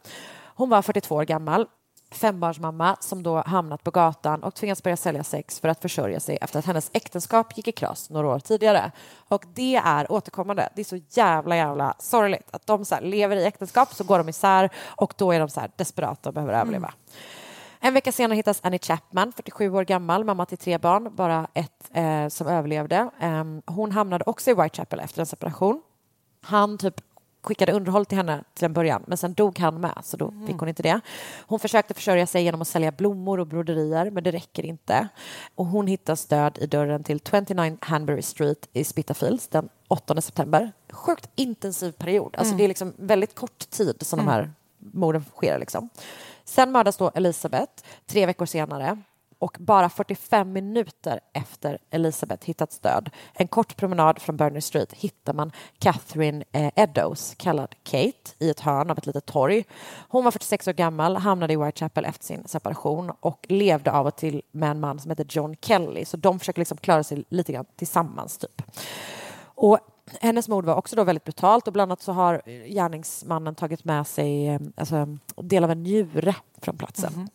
[0.54, 1.66] Hon var 42 år gammal,
[2.10, 6.38] fembarnsmamma som då hamnat på gatan och tvingats börja sälja sex för att försörja sig
[6.40, 8.92] efter att hennes äktenskap gick i kras några år tidigare.
[9.28, 10.68] Och det är återkommande.
[10.74, 14.28] Det är så jävla, jävla sorgligt att de så lever i äktenskap, så går de
[14.28, 16.92] isär och då är de så desperata och behöver överleva.
[17.80, 21.90] En vecka senare hittas Annie Chapman, 47 år gammal, mamma till tre barn, bara ett
[21.92, 23.10] eh, som överlevde.
[23.20, 25.82] Ehm, hon hamnade också i Whitechapel efter en separation.
[26.42, 27.00] Han typ
[27.42, 30.56] skickade underhåll till henne till en början, men sen dog han med, så då fick
[30.56, 31.00] hon inte det.
[31.46, 35.08] Hon försökte försörja sig genom att sälja blommor och broderier, men det räcker inte.
[35.54, 40.72] Och hon hittas död i dörren till 29 Hanbury Street i Spitalfields den 8 september.
[40.90, 42.34] Sjukt intensiv period.
[42.38, 45.58] Alltså Det är liksom väldigt kort tid som de här morden sker.
[45.58, 45.88] Liksom.
[46.44, 47.72] Sen mördas då Elisabeth
[48.06, 49.02] tre veckor senare
[49.38, 55.32] och bara 45 minuter efter Elisabeth hittats död, en kort promenad från Burner Street, hittar
[55.32, 59.64] man Catherine eh, Eddows, kallad Kate, i ett hörn av ett litet torg.
[60.08, 64.16] Hon var 46 år gammal, hamnade i Whitechapel efter sin separation och levde av och
[64.16, 67.52] till med en man som heter John Kelly, så de försöker liksom klara sig lite
[67.52, 68.38] grann tillsammans.
[68.38, 68.62] Typ.
[69.40, 69.78] Och
[70.20, 74.06] hennes mord var också då väldigt brutalt och bland annat så har gärningsmannen tagit med
[74.06, 77.12] sig eh, alltså, en del av en njure från platsen.
[77.12, 77.28] Mm-hmm.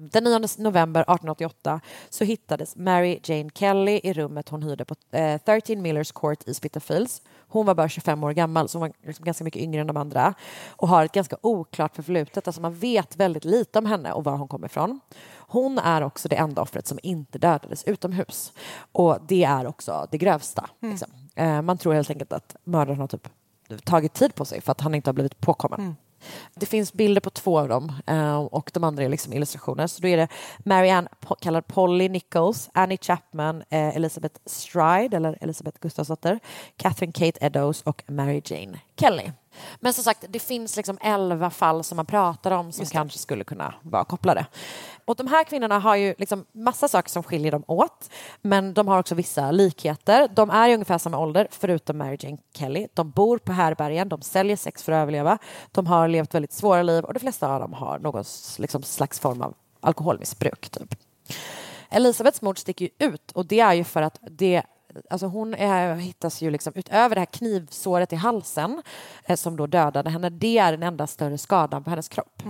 [0.00, 5.40] Den 9 november 1888 så hittades Mary Jane Kelly i rummet hon hyrde på eh,
[5.44, 7.22] 13 Millers Court i Spitalfields.
[7.48, 9.96] Hon var bara 25 år gammal, så hon var liksom ganska mycket yngre än de
[9.96, 10.34] andra
[10.68, 12.46] och har ett ganska oklart förflutet.
[12.46, 15.00] Alltså man vet väldigt lite om henne och var hon kommer ifrån.
[15.36, 18.52] Hon är också det enda offret som inte dödades utomhus.
[18.92, 20.70] Och det är också det grövsta.
[20.80, 21.10] Liksom.
[21.34, 23.28] Eh, man tror helt enkelt att mördaren har typ
[23.84, 25.96] tagit tid på sig för att han inte har blivit påkommen.
[26.54, 29.86] Det finns bilder på två av dem eh, och de andra är liksom illustrationer.
[29.86, 30.28] Så då är det
[30.58, 31.08] Marianne,
[31.40, 36.40] kallad Polly Nichols, Annie Chapman, eh, Elizabeth Stride, eller Elizabeth Gustafsdotter,
[36.76, 39.30] Catherine Kate Eddowes och Mary Jane Kelly.
[39.80, 43.44] Men som sagt, det finns liksom elva fall som man pratar om som kanske skulle
[43.44, 44.46] kunna vara kopplade.
[45.04, 48.10] Och de här kvinnorna har ju liksom massa saker som skiljer dem åt,
[48.42, 50.28] men de har också vissa likheter.
[50.34, 52.86] De är i ungefär samma ålder, förutom Mary Jane Kelly.
[52.94, 55.38] De bor på härbergen, de säljer sex för att överleva.
[55.72, 58.24] De har levt väldigt svåra liv och de flesta av dem har någon
[58.58, 60.70] liksom, slags form av alkoholmissbruk.
[60.70, 60.94] Typ.
[61.90, 64.62] Elisabeths mord sticker ju ut och det är ju för att det
[65.10, 68.82] Alltså hon är, hittas ju liksom utöver det här knivsåret i halsen
[69.24, 70.30] eh, som då dödade henne.
[70.30, 72.42] Det är den enda större skadan på hennes kropp.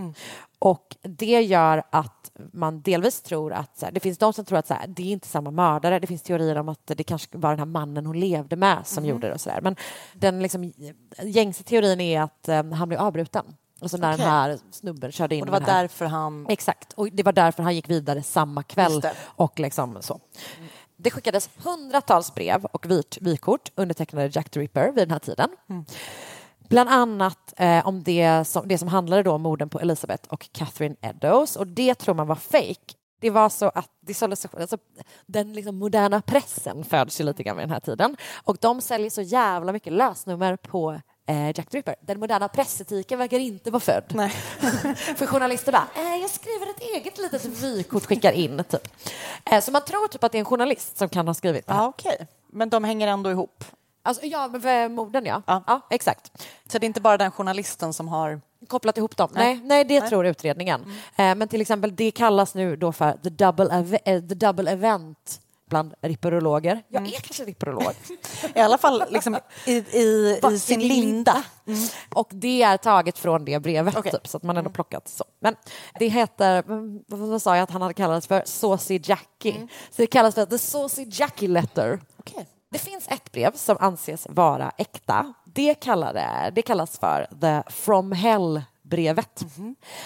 [0.59, 4.59] Och det gör att man delvis tror att så här, det finns de som tror
[4.59, 5.99] att så här, det är inte samma mördare.
[5.99, 9.03] Det finns teorier om att det kanske var den här mannen hon levde med som
[9.03, 9.11] Mhm.
[9.11, 9.61] gjorde det och så där.
[9.61, 9.77] Men
[10.13, 10.73] den liksom,
[11.23, 13.45] gängse teorin är att eh, han blev avbruten.
[13.83, 14.25] Alltså när Okej.
[14.25, 16.47] den här snubben körde in Och det var därför han...
[16.49, 19.03] Exakt, och det var därför han gick vidare samma kväll.
[19.25, 20.21] Och liksom så.
[21.03, 25.51] Det skickades hundratals brev och vit- vykort undertecknade Jack the Ripper vid den här tiden.
[26.69, 30.49] Bland annat eh, om det som, det som handlade då om morden på Elizabeth och
[30.53, 32.95] Catherine Eddowes och det tror man var fake.
[33.21, 34.79] Det var så att det såldes, alltså,
[35.27, 39.11] den liksom moderna pressen föds ju lite grann vid den här tiden och de säljer
[39.11, 41.01] så jävla mycket lösnummer på
[41.33, 41.95] Jack the Ripper.
[42.01, 44.05] Den moderna pressetiken verkar inte vara född.
[44.09, 44.31] Nej.
[45.17, 48.65] För journalister bara, eh, jag skriver ett eget litet vykort, skickar in.
[48.69, 48.89] Typ.
[49.51, 51.73] Eh, så man tror typ att det är en journalist som kan ha skrivit det.
[51.73, 52.27] Ja, okej.
[52.53, 53.65] Men de hänger ändå ihop.
[54.03, 55.43] Alltså, ja, för morden ja.
[55.47, 55.63] Ja.
[55.67, 55.81] ja.
[55.91, 56.47] exakt.
[56.67, 58.41] Så det är inte bara den journalisten som har...
[58.69, 59.31] Kopplat ihop dem?
[59.33, 59.55] Nej.
[59.55, 60.09] Nej, nej det Nej.
[60.09, 60.81] tror utredningen.
[61.17, 65.41] Eh, men till exempel, det kallas nu då för the double, eh, the double event
[65.71, 66.83] bland ripperologer.
[66.89, 67.93] Jag är kanske ripperolog.
[68.55, 71.43] I alla fall liksom i, i, i sin linda.
[72.15, 74.13] Och det är taget från det brevet, Okej.
[74.13, 75.25] typ, så att man ändå plockat så.
[75.41, 75.57] Men
[75.99, 78.43] det heter, mm, vad sa jag att han hade kallats för?
[78.47, 79.69] Saucy Jackie.
[79.91, 82.01] Så det kallas för the Saucy Jackie letter.
[82.17, 82.47] Okej.
[82.71, 85.35] Det finns ett brev som anses vara äkta.
[85.45, 88.13] Det, kallade, det kallas för the from
[88.91, 89.45] hell-brevet.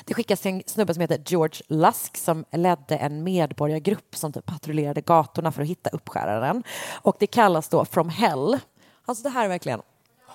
[0.05, 4.47] Det skickas till en snubbe som heter George Lusk som ledde en medborgargrupp som typ
[4.47, 6.63] patrullerade gatorna för att hitta uppskäraren.
[7.03, 8.59] Och det kallas då from hell.
[9.05, 9.81] Alltså det här är verkligen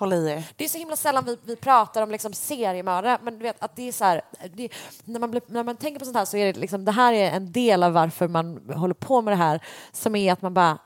[0.02, 0.44] er.
[0.56, 3.76] det är så himla sällan vi, vi pratar om liksom seriemördare, men du vet att
[3.76, 4.22] det är så här,
[4.54, 4.68] det,
[5.04, 7.12] när, man blir, när man tänker på sånt här så är det liksom, det här
[7.12, 9.60] är en del av varför man håller på med det här,
[9.92, 10.78] som är att man bara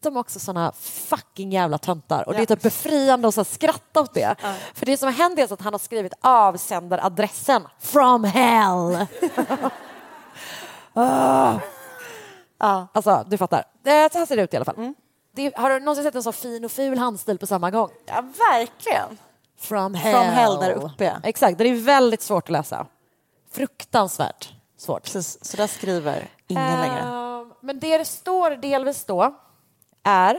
[0.00, 4.14] de är också såna fucking jävla töntar och det är typ befriande att skratta åt
[4.14, 4.36] det.
[4.74, 9.06] För det som har hänt är att han har skrivit avsändaradressen from hell.
[12.60, 12.86] Ah.
[12.92, 13.64] Alltså, du fattar.
[13.82, 14.94] Det, så här ser det ut i alla fall.
[15.34, 17.90] Det, har du någonsin sett en så fin och ful handstil på samma gång?
[18.06, 19.18] Ja, verkligen.
[19.58, 20.14] From hell.
[20.14, 21.20] From hell där uppe.
[21.22, 22.86] Exakt, det är väldigt svårt att läsa.
[23.52, 25.02] Fruktansvärt svårt.
[25.02, 27.00] Precis, så där skriver ingen längre.
[27.00, 29.34] Ehm, Men det det står delvis då
[30.08, 30.36] är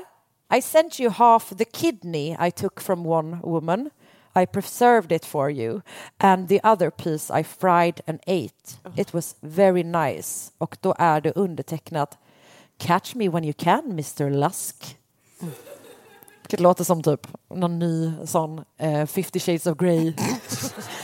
[0.57, 3.89] I sent you half the kidney I took from one woman.
[4.35, 5.81] I preserved it for you
[6.17, 8.79] and the other piece I fried and ate.
[8.95, 10.51] It was very nice.
[10.57, 12.17] Och då är det undertecknat
[12.77, 14.97] Catch me when you can, Mr Lusk.
[16.41, 20.13] Vilket låter som typ någon ny sån eh, 50 shades of Grey.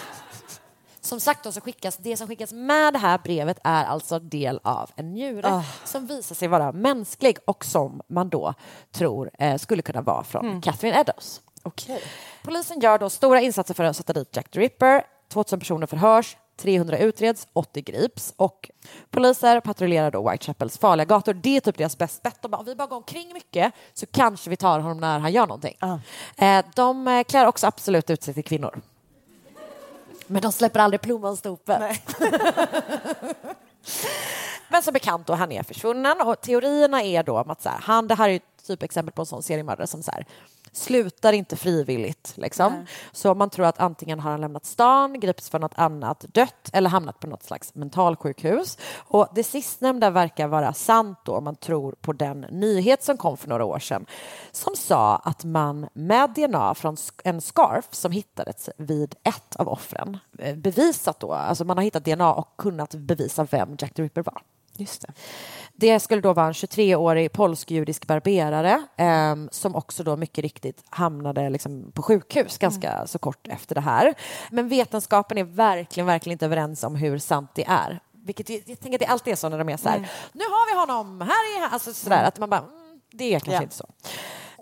[1.05, 4.59] Som sagt då så skickas det som skickas med det här brevet är alltså del
[4.63, 8.53] av en njure som visar sig vara mänsklig och som man då
[8.91, 11.41] tror eh, skulle kunna vara från Catherine Eddowes.
[11.63, 12.01] Okej.
[12.43, 15.03] Polisen gör då stora insatser för att sätta dit Jack the Ripper.
[15.29, 18.71] 2000 personer förhörs, 300 utreds, 80 grips och
[19.09, 21.33] poliser patrullerar då Whitechapels farliga gator.
[21.33, 22.41] Det är typ deras bäst bet.
[22.41, 25.31] De bara, om vi bara går omkring mycket så kanske vi tar honom när han
[25.31, 25.77] gör någonting.
[26.37, 28.81] Eh, de eh, klär också absolut ut sig till kvinnor.
[30.27, 32.15] Men de släpper aldrig plommonstopet.
[34.69, 37.79] Men som bekant då, han är försvunnen och teorierna är då om att så här,
[37.81, 40.25] han, det här är ju typ exempel på en sån seriemördare som så här,
[40.75, 42.33] slutar inte frivilligt.
[42.35, 42.85] Liksom.
[43.11, 46.89] Så man tror att antingen har han lämnat stan, gripits för något annat, dött eller
[46.89, 48.77] hamnat på något slags mentalsjukhus.
[48.95, 53.37] Och det sistnämnda verkar vara sant då, om man tror på den nyhet som kom
[53.37, 54.05] för några år sedan
[54.51, 60.17] som sa att man med DNA från en scarf som hittades vid ett av offren
[60.39, 64.23] eh, bevisat då, alltså man har hittat DNA och kunnat bevisa vem Jack the Ripper
[64.23, 64.41] var.
[64.77, 65.13] Just det.
[65.77, 71.49] Det skulle då vara en 23-årig polsk-judisk barberare ehm, som också då mycket riktigt hamnade
[71.49, 74.13] liksom på sjukhus ganska så kort efter det här.
[74.51, 77.99] Men vetenskapen är verkligen, verkligen inte överens om hur sant det är.
[78.25, 79.99] Vilket jag, jag tänker att det alltid är så när de är så här,
[80.33, 83.39] nu har vi honom, här är han, alltså sådär, att man bara, mm, det är
[83.39, 83.61] kanske Ja.
[83.61, 83.87] inte så.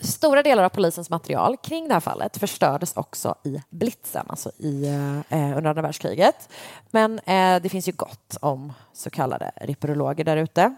[0.03, 4.85] Stora delar av polisens material kring det här fallet förstördes också i blitzen, alltså i,
[5.29, 6.49] eh, under andra världskriget.
[6.91, 10.75] Men eh, det finns ju gott om så kallade ripperologer där ute.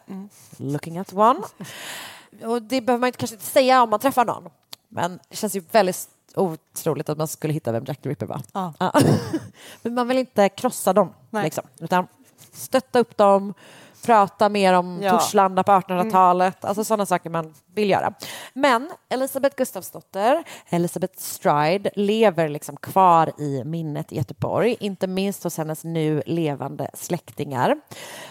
[0.58, 1.40] Looking at one.
[2.44, 4.50] Och det behöver man kanske inte säga om man träffar någon.
[4.90, 8.42] Men det känns ju väldigt otroligt att man skulle hitta vem Jack the Ripper var.
[8.54, 8.74] Ja.
[9.82, 12.08] Men man vill inte krossa dem, liksom, utan
[12.52, 13.54] stötta upp dem,
[14.06, 15.12] prata mer om Ja.
[15.12, 18.14] Torslanda på 1800-talet, alltså sådana saker man vill göra.
[18.54, 25.58] Men Elisabeth Gustafsdotter, Elisabeth Stride, lever liksom kvar i minnet i Göteborg, inte minst hos
[25.58, 27.76] hennes nu levande släktingar.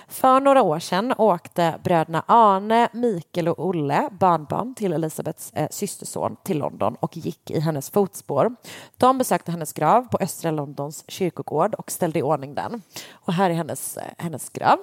[0.08, 6.36] För några år sedan åkte bröderna Arne, Mikael och Olle, barnbarn till Elisabeths eh, systerson,
[6.42, 8.54] till London och gick i hennes fotspår.
[8.96, 12.82] De besökte hennes grav på östra Londons kyrkogård och ställde i ordning den.
[13.12, 14.78] Och här är hennes, eh, hennes grav.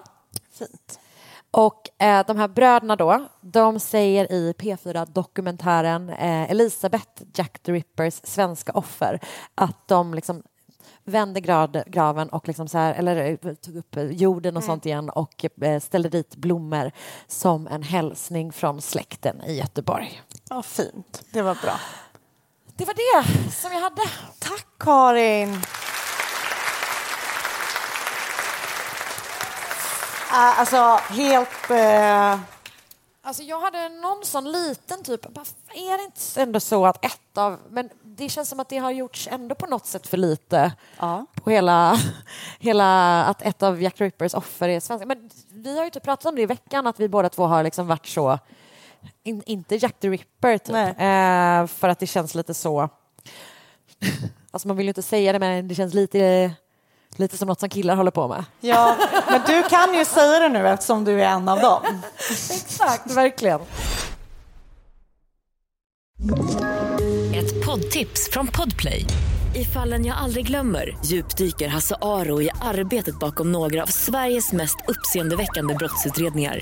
[0.51, 0.99] Fint.
[1.51, 8.21] Och eh, de här bröderna då, de säger i P4-dokumentären eh, Elisabeth, Jack the Rippers
[8.23, 9.19] svenska offer,
[9.55, 10.43] att de liksom
[11.03, 15.09] vände grad, graven och liksom så här, eller eh, tog upp jorden och sånt igen
[15.09, 16.91] och eh, ställde dit blommor
[17.27, 20.21] som en hälsning från släkten i Göteborg.
[20.49, 21.23] Ja, fint.
[21.31, 21.79] Det var bra.
[22.75, 24.01] Det var det som jag hade.
[24.39, 25.61] Tack, Karin.
[30.31, 31.69] Äh, alltså, helt...
[31.69, 32.39] Eh,
[33.23, 37.59] Alltså jag hade någon sån liten typ, är det inte ändå så att ett av,
[37.69, 41.25] men det känns som att det har gjorts ändå på något sätt för lite ja.
[41.33, 41.99] på hela,
[42.59, 45.05] hela att ett av Jack Rippers offer är svenska.
[45.05, 47.63] Men vi har ju typ pratat om det i veckan, att vi båda två har
[47.63, 48.39] liksom varit så,
[49.23, 52.79] in, inte Jack the Ripper typ, eh, för att det känns lite så,
[54.51, 56.51] alltså man vill ju inte säga det men det känns lite,
[57.15, 58.45] lite som något som killar håller på med.
[58.60, 58.95] ja,
[59.30, 61.82] men du kan ju säga det nu eftersom du är en av dem.
[62.52, 63.60] Exakt, verkligen.
[67.36, 69.06] Ett poddtips från Podplay.
[69.56, 74.78] I fallen jag aldrig glömmer djupdyker Hasse Aro i arbetet bakom några av Sveriges mest
[74.88, 76.60] uppseendeväckande brottsutredningar.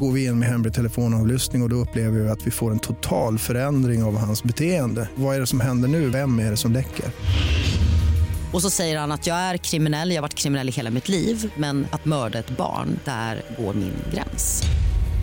[0.00, 2.78] Går vi in med hemlig telefonavlyssning och, och då upplever vi att vi får en
[2.78, 5.08] total förändring av hans beteende.
[5.14, 6.10] Vad är det som händer nu?
[6.10, 7.06] Vem är det som läcker?
[8.52, 11.08] Och så säger han att jag är kriminell, jag har varit kriminell i hela mitt
[11.08, 14.62] liv men att mörda ett barn, där går min gräns.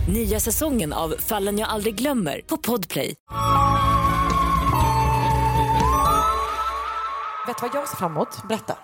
[0.08, 3.14] Nya säsongen av Fallen jag aldrig glömmer på Podplay.
[7.46, 8.48] Vet du vad jag ser fram emot?
[8.48, 8.76] Berätta.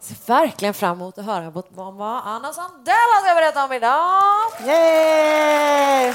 [0.00, 4.34] ser verkligen fram emot att höra vad vad Anna Sandell ska berätta om idag.
[4.66, 6.14] Yay!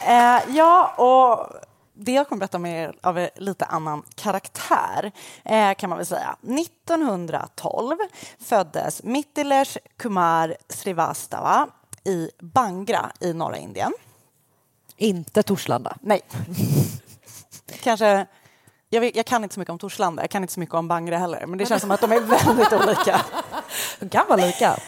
[0.00, 1.67] Eh, ja, och
[1.98, 5.12] det jag kommer berätta om är av en lite annan karaktär,
[5.44, 6.36] eh, kan man väl säga.
[6.42, 7.96] 1912
[8.40, 11.68] föddes Mittilesh Kumar Srivastava
[12.04, 13.92] i Bangra i norra Indien.
[14.96, 15.96] Inte Torslanda.
[16.00, 16.20] Nej.
[17.82, 18.26] Kanske...
[18.90, 20.88] Jag, vet, jag kan inte så mycket om Torslanda, jag kan inte så mycket om
[20.88, 23.20] Bangra heller, men det känns som att de är väldigt olika.
[24.00, 24.78] De kan vara lika.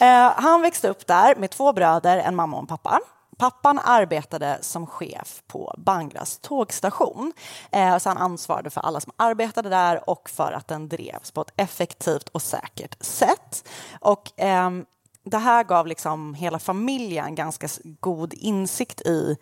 [0.00, 3.00] Eh, han växte upp där med två bröder, en mamma och en pappa.
[3.40, 7.32] Pappan arbetade som chef på Bangras tågstation.
[7.72, 11.40] Eh, så han ansvarade för alla som arbetade där och för att den drevs på
[11.40, 13.68] ett effektivt och säkert sätt.
[14.00, 14.84] Och, ehm,
[15.24, 17.68] det här gav liksom hela familjen ganska
[18.00, 19.36] god insikt i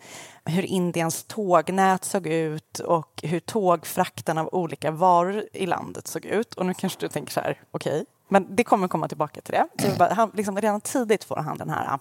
[0.45, 6.53] hur Indiens tågnät såg ut och hur tågfrakten av olika varor i landet såg ut.
[6.53, 9.67] Och nu kanske du tänker så här, okej, men det kommer komma tillbaka till det.
[9.89, 11.99] Så bara, han, liksom, redan tidigt får han den här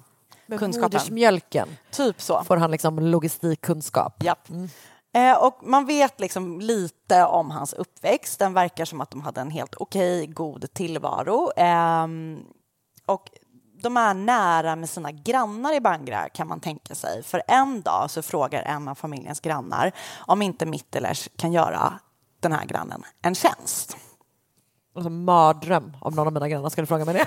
[0.49, 0.85] med kunskapen.
[0.85, 2.45] modersmjölken Typ så.
[2.45, 4.23] får han liksom logistikkunskap.
[4.23, 4.49] Japp.
[5.15, 8.39] Eh, och man vet liksom lite om hans uppväxt.
[8.39, 11.51] Den verkar som att de hade en helt okej, god tillvaro.
[11.57, 12.41] Ehm,
[13.07, 13.31] och
[13.83, 17.23] de är nära med sina grannar i Bangra kan man tänka sig.
[17.23, 21.93] För en dag så frågar en av familjens grannar om inte Mittelers kan göra
[22.41, 23.97] den här grannen en tjänst.
[24.95, 27.27] Alltså mardröm om någon av mina grannar skulle fråga mig det.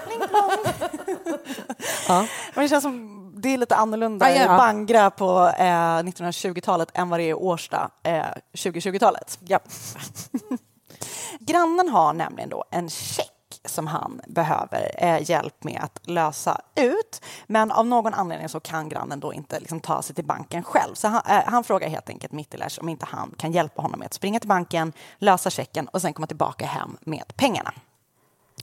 [2.07, 2.27] Ja.
[2.53, 4.43] Men det känns som det är lite annorlunda Ja, ja.
[4.43, 9.39] i Bangra på eh, 1920-talet än vad det är i Årsta eh, 2020-talet.
[9.47, 9.59] Ja.
[11.39, 13.27] Grannen har nämligen då en check
[13.65, 17.21] som han behöver eh, hjälp med att lösa ut.
[17.47, 20.93] Men av någon anledning så kan grannen då inte liksom, ta sig till banken själv.
[20.95, 24.05] Så han, eh, han frågar helt enkelt Mittelers om inte han kan hjälpa honom med
[24.05, 27.73] att springa till banken, lösa checken och sen komma tillbaka hem med pengarna.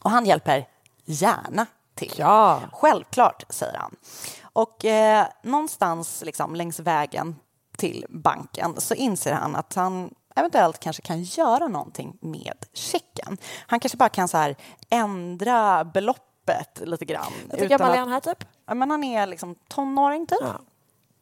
[0.02, 0.66] Och han hjälper
[1.04, 1.66] gärna
[1.98, 2.14] till.
[2.16, 2.60] Ja.
[2.72, 3.96] Självklart, säger han.
[4.42, 7.36] Och eh, någonstans liksom, längs vägen
[7.76, 13.38] till banken så inser han att han eventuellt kanske kan göra någonting med checken.
[13.66, 14.56] Han kanske bara kan så här,
[14.90, 17.32] ändra beloppet lite grann.
[17.50, 18.44] Hur gammal är han här typ?
[18.66, 20.38] Ja, men han är liksom tonåring typ.
[20.40, 20.60] Ja.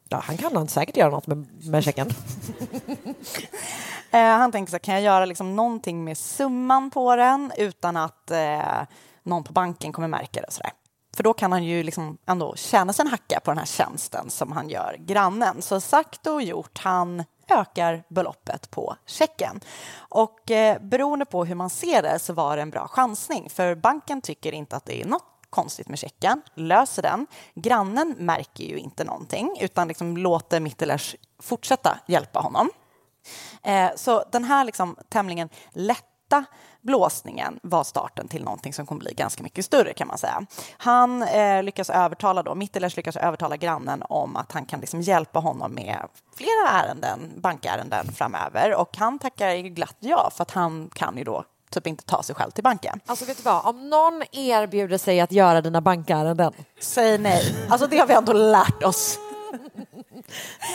[0.08, 2.10] Ja, han kan säkert göra något med, med checken.
[4.10, 7.96] Eh, han tänker så här, kan jag göra liksom någonting med summan på den utan
[7.96, 8.82] att eh,
[9.26, 10.46] någon på banken kommer märka det?
[10.46, 10.72] och Så, där.
[11.16, 14.30] för då kan han ju liksom ändå tjäna sig en hacka på den här tjänsten
[14.30, 15.62] som han gör grannen.
[15.62, 19.60] Så sagt och gjort, han ökar beloppet på checken.
[19.96, 23.74] Och eh, beroende på hur man ser det så var det en bra chansning för
[23.74, 27.26] banken tycker inte att det är något konstigt med checken, löser den.
[27.54, 32.70] Grannen märker ju inte någonting utan liksom låter Mittelers fortsätta hjälpa honom.
[33.62, 35.48] Eh, så den här liksom tämligen
[36.26, 36.44] lätta
[36.80, 40.46] blåsningen var starten till någonting som kommer bli ganska mycket större kan man säga.
[40.78, 45.38] Han eh, lyckas övertala då, Mittelers lyckas övertala grannen om att han kan liksom hjälpa
[45.38, 45.98] honom med
[46.36, 51.44] flera ärenden, bankärenden framöver och han tackar glatt ja för att han kan ju då
[51.70, 53.00] typ inte ta sig själv till banken.
[53.06, 56.52] Alltså vet du vad, om någon erbjuder sig att göra dina bankärenden.
[56.80, 57.54] Säg nej.
[57.70, 59.18] Alltså det har vi ändå lärt oss.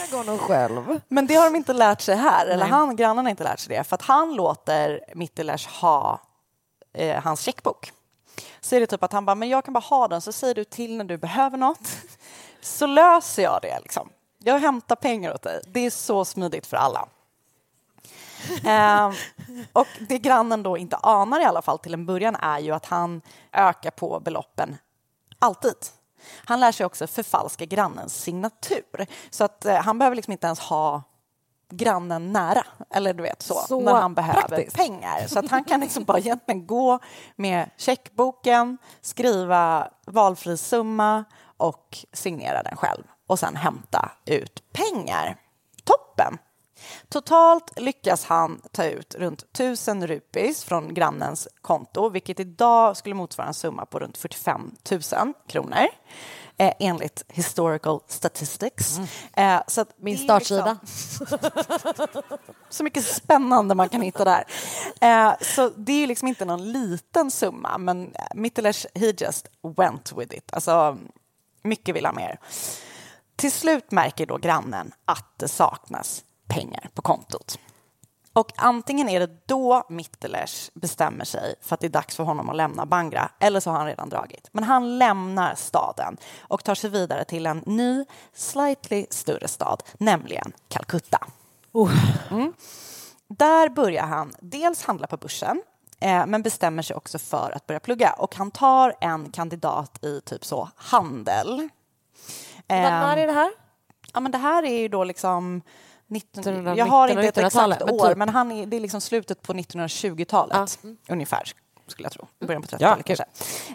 [0.00, 1.00] Jag går nog själv.
[1.08, 3.76] Men det har de inte lärt sig här, eller han, grannen har inte lärt sig
[3.76, 6.20] det, för att han låter Mittelers ha
[6.94, 7.92] eh, hans checkbok.
[8.60, 10.54] Så är det typ att han bara, men jag kan bara ha den, så säger
[10.54, 11.96] du till när du behöver något,
[12.60, 14.08] så löser jag det liksom.
[14.38, 15.60] Jag hämtar pengar åt dig.
[15.66, 17.08] Det är så smidigt för alla.
[18.66, 19.12] Eh,
[19.72, 22.86] och det grannen då inte anar i alla fall till en början är ju att
[22.86, 23.22] han
[23.52, 24.76] ökar på beloppen
[25.38, 25.74] alltid.
[26.44, 30.60] Han lär sig också förfalska grannens signatur så att eh, han behöver liksom inte ens
[30.60, 31.02] ha
[31.70, 34.76] grannen nära, eller du vet så, Så när han behöver praktiskt.
[34.76, 35.26] pengar.
[35.28, 36.98] Så att han kan liksom bara egentligen gå
[37.36, 41.24] med checkboken, skriva valfri summa
[41.56, 45.36] och signera den själv och sen hämta ut pengar.
[45.84, 46.38] Toppen!
[47.12, 53.48] Totalt lyckas han ta ut runt 1000 rupis från grannens konto vilket idag skulle motsvara
[53.48, 55.86] en summa på runt 45 000 kronor
[56.56, 58.98] eh, enligt historical statistics.
[59.36, 60.78] Eh, så Min startsida.
[62.68, 64.44] så mycket spännande man kan hitta där.
[65.00, 70.34] Eh, så det är liksom inte någon liten summa, men Mittelers, he just went with
[70.36, 70.52] it.
[70.52, 70.98] Alltså,
[71.62, 72.38] mycket vill ha mer.
[73.36, 77.58] Till slut märker då grannen att det saknas pengar på kontot.
[78.32, 82.50] Och antingen är det då Mittelers bestämmer sig för att det är dags för honom
[82.50, 84.48] att lämna Bangra, eller så har han redan dragit.
[84.52, 90.52] Men han lämnar staden och tar sig vidare till en ny, slightly större stad, nämligen
[90.68, 91.26] Calcutta.
[92.30, 92.52] Mm.
[93.28, 95.62] Där börjar han dels handla på börsen,
[96.00, 98.12] eh, men bestämmer sig också för att börja plugga.
[98.12, 101.68] Och han tar en kandidat i typ så handel.
[102.68, 103.52] När är det här?
[104.14, 105.62] Ja, men det här är ju då liksom
[106.12, 108.18] 19, 1900, jag har inte ett 1900-talet, exakt men år, typ.
[108.18, 111.52] men han är, det är liksom slutet på 1920-talet ungefär
[111.92, 112.26] skulle jag tro.
[112.46, 113.24] Början på 30-talet Ja, kanske.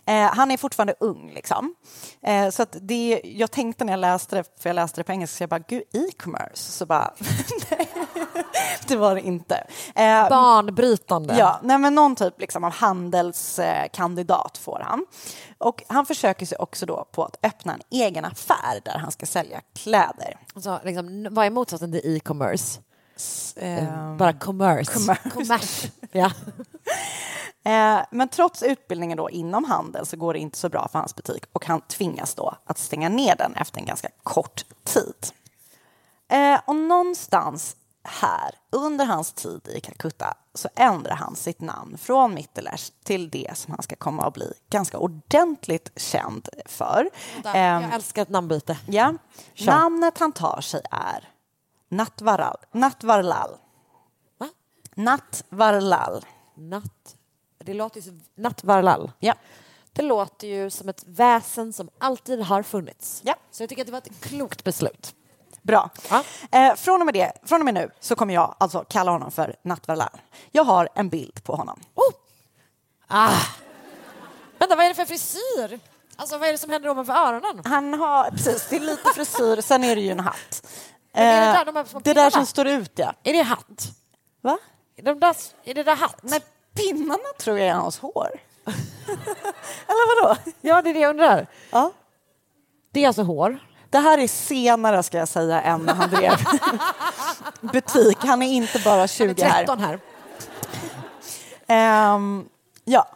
[0.05, 1.75] Eh, han är fortfarande ung liksom.
[2.21, 5.11] Eh, så att det, jag tänkte när jag läste det, för jag läste det på
[5.11, 6.55] engelska, så jag bara, gud, e-commerce?
[6.55, 7.13] Så bara,
[8.87, 9.67] det var det inte.
[9.95, 11.37] Eh, Banbrytande.
[11.37, 15.05] Ja, nej, men någon typ liksom av handelskandidat får han.
[15.57, 19.25] Och han försöker sig också då på att öppna en egen affär där han ska
[19.25, 20.37] sälja kläder.
[20.55, 22.79] Alltså, liksom, vad är motsatsen till e-commerce?
[23.55, 24.93] Ehm, Bara commerce.
[24.93, 25.29] commerce.
[25.29, 25.91] Commerce.
[26.11, 26.31] ja.
[27.63, 31.15] Eh, men trots utbildningen då inom handel så går det inte så bra för hans
[31.15, 35.27] butik och han tvingas då att stänga ner den efter en ganska kort tid.
[36.29, 37.75] Eh, och någonstans
[38.07, 43.51] här, under hans tid i Calcutta, så ändrar han sitt namn från Mittelers till det
[43.57, 47.09] som han ska komma att bli ganska ordentligt känd för.
[47.45, 48.77] Ehm, Jag älskar ett namnbyte.
[48.87, 49.13] Ja.
[49.53, 49.65] Kör.
[49.65, 51.29] Namnet han tar sig är
[51.89, 52.57] Natvaral.
[52.71, 53.49] Natvarlal.
[54.37, 54.49] Va?
[54.95, 56.25] Natvarlal.
[56.55, 57.15] Natt.
[57.57, 58.19] Det låter ju så...
[58.35, 59.11] Nattvarlal.
[59.19, 59.33] Ja.
[59.93, 63.21] Det låter ju som ett väsen som alltid har funnits.
[63.25, 63.35] Ja.
[63.51, 65.15] Så jag tycker att det var ett klokt beslut.
[65.67, 65.89] Bra.
[66.51, 69.31] Eh, från, och med det, från och med nu så kommer jag alltså kalla honom
[69.31, 70.09] för Natvarlal.
[70.51, 71.79] Jag har en bild på honom.
[73.07, 73.29] Ah.
[74.57, 75.79] Vänta, vad är det för frisyr?
[76.15, 77.61] Alltså vad är det som händer ovanför öronen?
[77.65, 80.67] Han har, precis, det är lite frisyr, sen är det ju en hatt.
[81.13, 83.13] Är det Eh, där de det där som står ut, ja.
[83.23, 83.87] Är det hatt?
[84.41, 84.57] Va?
[84.97, 86.19] Är, de där, är det där hatt?
[86.21, 86.39] Nej,
[86.75, 88.29] pinnarna tror jag är hans hår.
[89.87, 90.39] Eller vadå?
[90.61, 91.47] Ja, det är det jag undrar.
[91.71, 91.91] Ja.
[92.91, 93.59] Det är alltså hår.
[93.89, 96.33] Det här är senare, ska jag säga, än när han drev
[97.73, 98.17] butik.
[98.21, 99.59] Han är inte bara 20 här.
[99.59, 99.99] 13 här.
[101.67, 102.45] Ehm,
[102.85, 103.07] ja,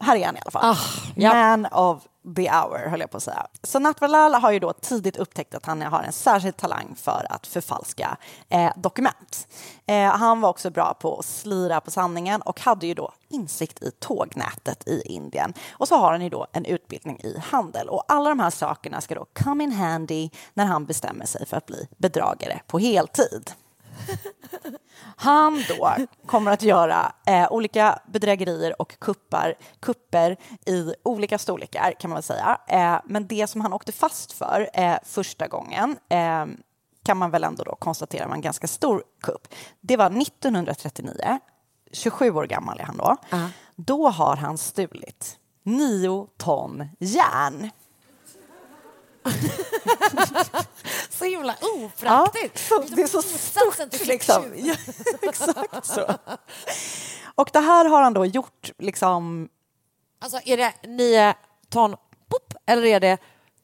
[0.00, 0.64] här är han i alla fall.
[0.64, 0.78] Ah,
[1.16, 1.34] ja.
[1.34, 2.02] Man of
[2.36, 3.46] the hour, höll jag på att säga.
[3.62, 7.46] Så Natvarlal har ju då tidigt upptäckt att han har en särskild talang för att
[7.46, 8.16] förfalska
[8.48, 9.48] eh, dokument.
[9.86, 13.82] Eh, han var också bra på att slira på sanningen och hade ju då insikt
[13.82, 15.54] i tågnätet i Indien.
[15.72, 19.00] Och så har han ju då en utbildning i handel och alla de här sakerna
[19.00, 23.52] ska då come in handy när han bestämmer sig för att bli bedragare på heltid.
[25.16, 30.36] Han då kommer att göra eh, olika bedrägerier och kuppar, kupper
[30.66, 32.58] i olika storlekar kan man väl säga.
[32.68, 36.46] Eh, men det som han åkte fast för eh, första gången eh,
[37.04, 39.48] kan man väl ändå då konstatera var en ganska stor kupp.
[39.80, 41.38] Det var 1939,
[41.92, 43.16] 27 år gammal är han då.
[43.76, 47.70] Då har han stulit nio ton järn.
[51.10, 52.70] Så himla opraktiskt.
[52.70, 54.52] Ja, så, det är så stort liksom.
[54.56, 54.74] Ja,
[55.22, 56.14] exakt så.
[57.34, 59.48] Och det här har han då gjort liksom...
[60.20, 61.34] Alltså är det nio
[61.68, 61.90] ton
[62.30, 63.18] pop eller är det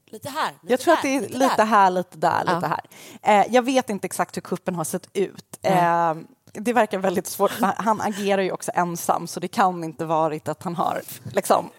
[0.07, 0.51] lite här?
[0.63, 1.65] Lite Jag tror att där, det är lite lite där?
[1.65, 2.55] här, lite där, Ja.
[2.55, 2.81] lite här.
[3.23, 5.59] Eh, jag vet inte exakt hur kuppen har sett ut.
[5.63, 6.15] Eh,
[6.53, 7.53] det verkar väldigt svårt.
[7.61, 11.03] Han agerar ju också ensam så det kan inte varit att han har
[11.33, 11.71] liksom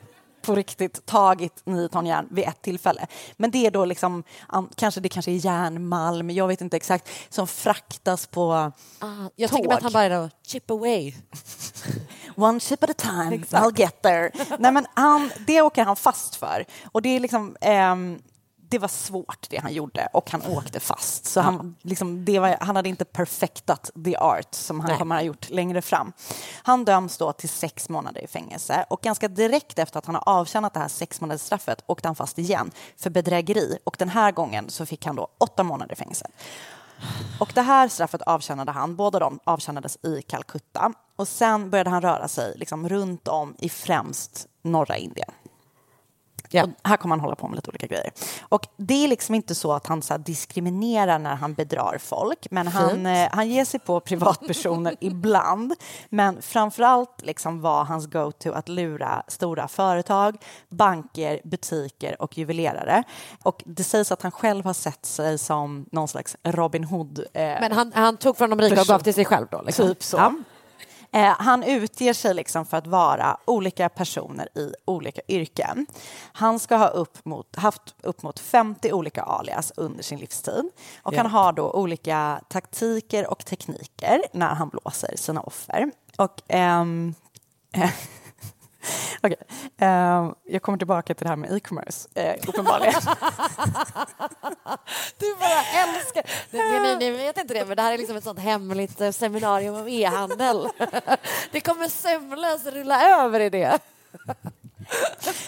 [0.41, 3.07] på riktigt tagit nio ton järn vid ett tillfälle.
[3.37, 7.09] Men det är då liksom, an- kanske det kanske är järnmalm, jag vet inte exakt,
[7.29, 8.51] som fraktas på
[8.99, 10.11] Ah, jag tänker mig att han tåg.
[10.11, 11.13] bara chip away.
[12.35, 13.63] One chip at a time, Exakt.
[13.65, 14.31] I'll get there.
[14.59, 16.65] Nej, men han, det åker han fast för.
[16.91, 17.55] Och det är liksom...
[17.61, 18.19] ehm,
[18.71, 21.25] det var svårt det han gjorde och han åkte fast.
[21.25, 24.97] Så han, liksom, var, han hade inte perfektat the art som han Nej.
[24.97, 26.13] kommer ha gjort längre fram.
[26.63, 30.23] Han döms då till sex månader i fängelse och ganska direkt efter att han har
[30.29, 34.31] avtjänat det här sex månaders straffet åkte han fast igen för bedrägeri och den här
[34.31, 36.27] gången så fick han då åtta månader i fängelse.
[37.39, 40.93] Och det här straffet avtjänade han, båda de avtjänades i Calcutta.
[41.15, 45.31] Och sen började han röra sig liksom runt om i främst norra Indien.
[46.53, 48.11] Och här kommer han hålla på med lite olika grejer.
[48.49, 52.67] Och det är liksom inte så att han så diskriminerar när han bedrar folk, men
[52.67, 55.73] han, eh, han ger sig på privatpersoner ibland.
[56.09, 60.37] Men framförallt liksom var hans go-to att lura stora företag,
[60.69, 63.03] banker, butiker och juvelerare.
[63.43, 67.19] Och det sägs att han själv har sett sig som någon slags Robin Hood.
[67.19, 69.61] Eh, Men han, han tog från de rika och gav till sig själv då?
[69.61, 69.87] Liksom.
[69.87, 70.17] Typ så.
[70.17, 70.33] Ja.
[71.13, 75.85] Eh, han utger sig liksom för att vara olika personer i olika yrken.
[76.33, 80.69] Han ska ha upp mot, haft upp mot 50 olika alias under sin livstid.
[81.03, 81.17] Och Ja.
[81.17, 85.91] han har då olika taktiker och tekniker när han blåser sina offer.
[86.17, 87.13] Och ehm,
[89.23, 89.37] Okej,
[89.77, 92.93] ehm, jag kommer tillbaka till det här med e-commerce, eh, uppenbarligen.
[95.17, 96.23] Du bara älskar...
[96.51, 99.11] Ni, ni, ni vet inte det, men det här är liksom ett sånt hemligt eh,
[99.11, 100.67] seminarium om e-handel.
[101.51, 103.79] Det kommer sömlöst rulla över i det.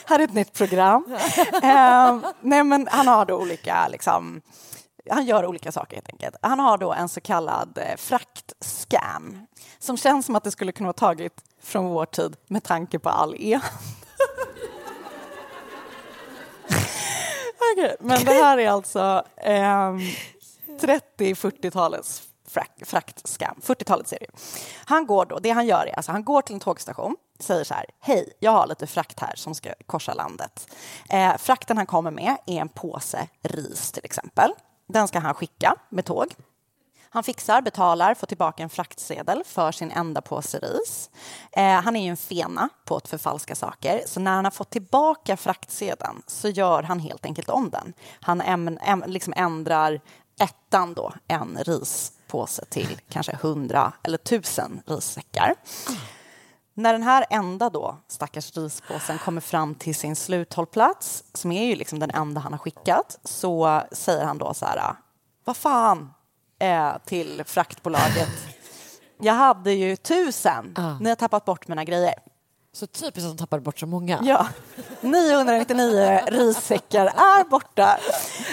[0.05, 1.17] här är ett nytt program.
[1.63, 4.41] Ehm, nej, men han har då olika, liksom,
[5.09, 6.35] han gör olika saker helt enkelt.
[6.41, 9.47] Han har då en så kallad eh, fraktscam
[9.79, 13.09] som känns som att det skulle kunna vara taget från vår tid med tanke på
[13.09, 13.59] all e
[17.73, 19.97] Okej, men det här är alltså eh,
[20.79, 22.85] 30-40-talets fraktscam.
[22.85, 23.55] fraktskam.
[23.63, 24.29] 40-talets serie.
[24.85, 27.73] Han går då, det han gör är alltså han går till en tågstation, säger så
[27.73, 30.67] här, hej, jag har lite frakt här som ska korsa landet.
[31.09, 34.51] Eh, frakten han kommer med är en påse ris till exempel.
[34.87, 36.35] Den ska han skicka med tåg.
[37.13, 41.09] Han fixar, betalar, får tillbaka en fraktsedel för sin enda påse ris.
[41.51, 44.69] Eh, han är ju en fena på att förfalska saker, så när han har fått
[44.69, 47.93] tillbaka fraktsedeln så gör han helt enkelt om den.
[48.21, 50.01] Han äm, äm, liksom ändrar
[50.39, 55.55] ettan då, en rispåse till kanske hundra eller tusen rissäckar.
[56.75, 61.75] När den här enda då, stackars rispåsen kommer fram till sin sluthållplats, som är ju
[61.75, 64.95] liksom den enda han har skickat, så säger han då så här,
[65.45, 66.13] vad fan,
[66.59, 68.29] eh, till fraktbolaget.
[69.19, 72.13] Jag hade ju tusen, ni har tappat bort mina grejer.
[72.73, 74.19] Så typiskt att de tappade bort så många.
[74.23, 74.47] Ja,
[75.01, 77.97] 999 rissäckar är borta.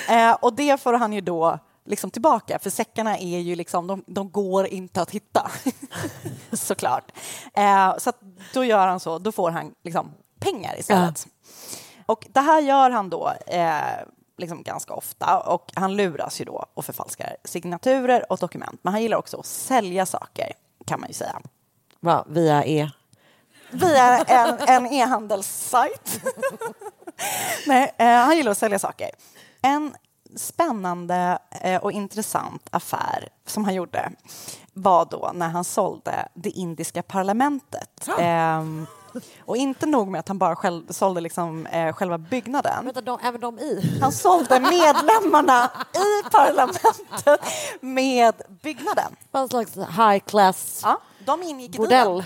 [0.09, 1.59] Eh, och det får han ju då
[1.91, 5.51] liksom tillbaka, för säckarna är ju liksom, de, de går inte att hitta.
[6.53, 7.13] Såklart.
[7.55, 8.13] Eh, så
[8.55, 10.11] då gör han så, då får han liksom
[10.41, 11.27] pengar istället.
[12.07, 13.81] Och det här gör han då eh,
[14.39, 18.81] liksom ganska ofta och han luras ju då och förfalskar signaturer och dokument.
[18.83, 20.53] Men han gillar också att sälja saker,
[20.87, 21.41] kan man ju säga.
[22.01, 22.91] Va, via e?
[23.71, 26.21] Via en, en e-handelssajt.
[27.67, 29.11] Nej, eh, han gillar att sälja saker.
[29.63, 29.95] En
[30.37, 34.13] spännande eh, och intressant affär som han gjorde
[34.73, 38.09] var då när han sålde det indiska parlamentet.
[38.19, 38.87] Ehm,
[39.45, 42.85] och inte nog med att han bara själv, sålde liksom, eh, själva byggnaden.
[42.85, 43.99] Vänta, de, även de i?
[44.01, 47.41] Han sålde medlemmarna i parlamentet
[47.81, 49.17] med byggnaden.
[49.33, 52.07] En slags high class Ja, de ingick i bordell.
[52.07, 52.25] dealen.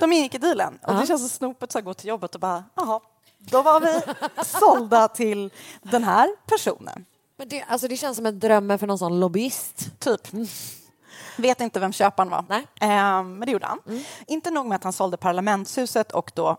[0.00, 0.78] De ingick i dealen.
[0.82, 0.98] Och Ja.
[1.00, 3.00] det känns så snopet att gå till jobbet och bara, jaha,
[3.38, 4.02] då var vi
[4.44, 5.50] sålda till
[5.82, 7.04] den här personen.
[7.36, 10.00] Men det, alltså det känns som en dröm för någon sån lobbyist.
[10.00, 10.20] Typ.
[11.36, 12.44] Vet inte vem köparen var.
[12.80, 13.80] Eh, men det gjorde han.
[14.26, 16.56] Inte nog med att han sålde parlamentshuset och då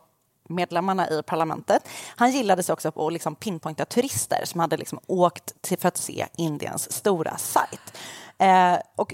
[0.49, 1.88] medlemmarna i parlamentet.
[2.15, 5.88] Han gillade sig också på att liksom pinpointa turister som hade liksom åkt till, för
[5.88, 7.97] att se Indiens stora sajt.
[8.38, 9.13] Eh, och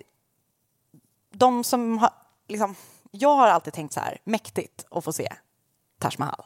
[1.32, 2.10] de som har...
[2.48, 2.76] Liksom,
[3.12, 5.34] jag har alltid tänkt så här, mäktigt att få se
[6.00, 6.46] Taj Mahal.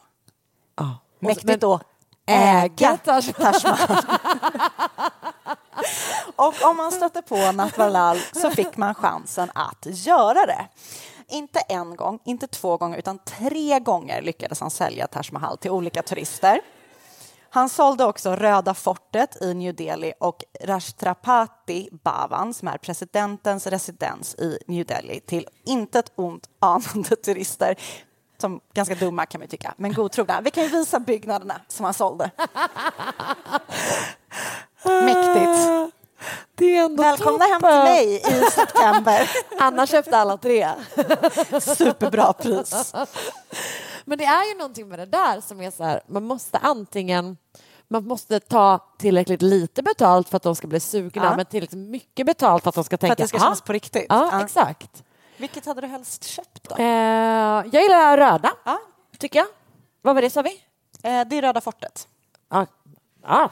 [1.20, 1.82] Mäktigt att
[2.26, 4.04] äga Taj Mahal.
[6.36, 10.68] Och om man stötte på Natwarlal så fick man chansen att göra det.
[11.28, 15.70] Inte en gång, inte två gånger, utan tre gånger lyckades han sälja Taj Mahal till
[15.70, 16.60] olika turister.
[17.52, 24.34] Han sålde också Röda fortet i New Delhi och Rashtrapati Bhavan som är presidentens residens
[24.34, 27.76] i New Delhi till intet ont anande turister
[28.40, 30.40] som ganska dumma kan man ju tycka, men godtrogna.
[30.40, 32.30] Vi kan ju visa byggnaderna som han sålde.
[34.84, 35.92] Mäktigt.
[36.54, 37.86] Det är ändå Välkomna hem toppen.
[37.86, 39.30] till mig i september.
[39.60, 40.68] Anna köpte alla tre.
[41.60, 42.94] Superbra pris.
[44.04, 47.36] Men det är ju någonting med det där som är så här, man måste antingen
[47.88, 51.36] man måste ta tillräckligt lite betalt för att de ska bli sugna, Ja.
[51.36, 53.72] men tillräckligt mycket betalt för att de ska tänka att det ska "Ah, kännas på
[53.72, 54.06] riktigt.
[54.08, 54.44] Ja, Ja.
[54.44, 55.02] exakt.
[55.40, 56.76] Vilket hade du helst köpt då?
[56.76, 56.84] Eh,
[57.72, 58.52] jag gillar röda,
[59.18, 59.46] tycker jag.
[60.02, 60.50] Vad var det, sa vi?
[61.02, 62.08] Eh, det är Röda fortet.
[62.50, 62.66] Ja.
[63.24, 63.48] Ah.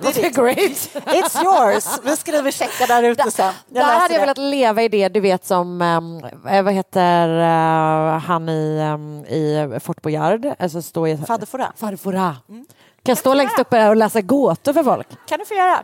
[0.00, 1.04] Det är great.
[1.06, 1.84] It's yours.
[2.04, 3.54] Vi skriver checkar där ute sen.
[3.68, 4.18] Jag Där hade jag det.
[4.20, 6.20] velat leva i det, du vet som, um,
[6.64, 10.48] vad heter eh, han i, um, i Fort Boyard?
[10.58, 11.16] Alltså stå i...
[11.16, 11.70] Fader Fouras.
[11.76, 12.36] Fader Fouras.
[12.46, 12.66] Kan
[13.02, 15.08] jag stå längst uppe och läsa gåtor för folk?
[15.28, 15.82] kan du få göra.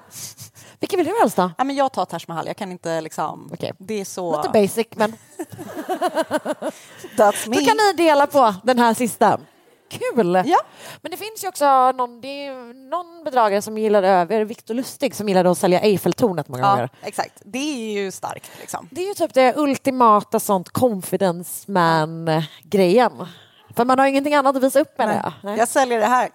[0.84, 1.50] Vilken vill du helst då?
[1.58, 2.46] Ja, men jag tar Taj Mahal.
[2.46, 3.52] Jag kan inte liksom...
[3.78, 4.36] Det är så...
[4.36, 5.12] Lite basic, men
[7.16, 7.56] That's me.
[7.56, 9.40] då kan ni dela på den här sista.
[9.88, 10.42] Kul!
[10.46, 10.58] Ja.
[11.02, 14.74] Men det finns ju också någon, det är ju någon bedragare som gillade över, Victor
[14.74, 16.88] Lustig, som gillade att sälja Eiffeltornet många Ja, gånger.
[17.02, 17.42] exakt.
[17.44, 18.50] Det är ju starkt.
[18.60, 18.88] Liksom.
[18.90, 23.12] Det är ju typ det ultimata sånt confidence man-grejen.
[23.76, 25.32] För man har ingenting annat att visa upp med det.
[25.42, 25.58] Nej.
[25.58, 26.30] Jag säljer det här.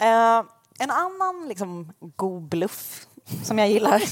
[0.00, 0.44] Eh,
[0.78, 3.06] en annan liksom, god bluff
[3.44, 4.02] som jag gillar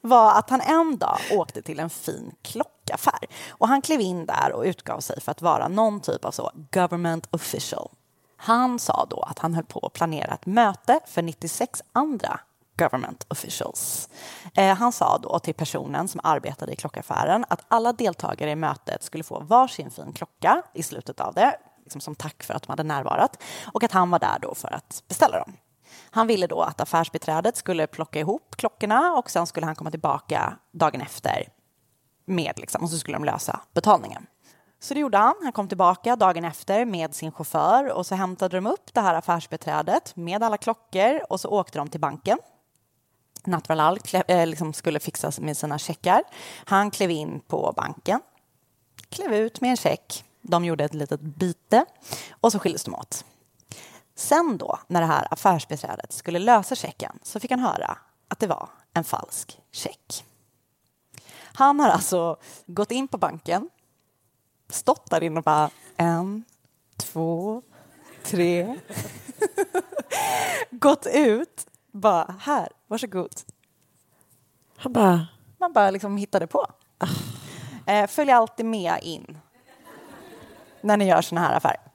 [0.00, 3.26] var att han en dag åkte till en fin klockaffär.
[3.48, 6.50] Och han klev in där och utgav sig för att vara någon typ av så
[6.72, 7.90] government official.
[8.36, 12.40] Han sa då att han höll på att planera ett möte för 96 andra
[12.78, 14.08] government officials.
[14.54, 19.02] Eh, han sa då till personen som arbetade i klockaffären att alla deltagare i mötet
[19.02, 22.70] skulle få varsin fin klocka i slutet av det, liksom som tack för att de
[22.70, 23.42] hade närvarat,
[23.72, 25.56] och att han var där då för att beställa dem.
[26.14, 30.58] Han ville då att affärsbiträdet skulle plocka ihop klockorna och sen skulle han komma tillbaka
[30.72, 31.48] dagen efter
[32.24, 34.26] med liksom, och så skulle de lösa betalningen.
[34.80, 35.34] Så det gjorde han.
[35.42, 39.14] Han kom tillbaka dagen efter med sin chaufför och så hämtade de upp det här
[39.14, 42.38] affärsbeträdet med alla klockor och så åkte de till banken.
[43.44, 43.98] Natvalal
[44.28, 46.22] eh, liksom skulle fixa med sina checkar.
[46.64, 48.20] Han klev in på banken,
[49.08, 50.24] klev ut med en check.
[50.42, 51.84] De gjorde ett litet byte
[52.40, 53.24] och så skildes de åt.
[54.14, 57.98] Sen då, när det här affärsbiträdet skulle lösa checken så fick han höra
[58.28, 60.24] att det var en falsk check.
[61.54, 62.36] Han har alltså
[62.66, 63.70] gått in på banken,
[64.68, 66.44] stått där inne och bara en,
[66.96, 67.62] två,
[68.22, 68.78] tre.
[70.70, 73.34] gått ut, bara här, varsågod.
[74.76, 75.26] Han bara...
[75.58, 76.66] Man bara liksom hittade på.
[77.86, 79.38] Eh, följ alltid med in
[80.80, 81.91] när ni gör såna här affärer.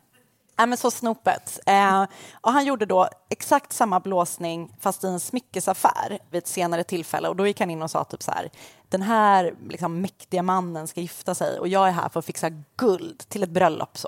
[0.58, 1.60] Ja, men så snopet.
[1.66, 2.04] Eh,
[2.42, 7.30] och han gjorde då exakt samma blåsning fast i en smyckesaffär vid ett senare tillfälle.
[7.30, 8.50] Och då gick han in och sa typ så här,
[8.90, 12.50] den här liksom, mäktiga mannen ska gifta sig och jag är här för att fixa
[12.76, 13.98] guld till ett bröllop.
[13.98, 14.08] Så.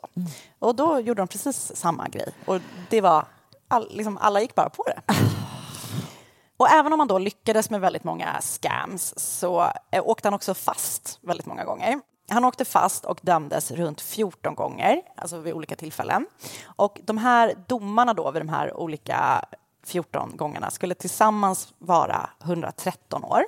[0.59, 2.33] Och då gjorde de precis samma grej.
[2.45, 3.25] Och det var,
[3.67, 5.01] all, liksom, alla gick bara på det.
[6.57, 10.53] Och även om han då lyckades med väldigt många scams så eh, åkte han också
[10.53, 11.99] fast väldigt många gånger.
[12.29, 16.25] Han åkte fast och dömdes runt 14 gånger, alltså vid olika tillfällen.
[16.63, 19.45] Och de här domarna då vid de här olika
[19.85, 23.43] 14 gångerna skulle tillsammans vara 113 år.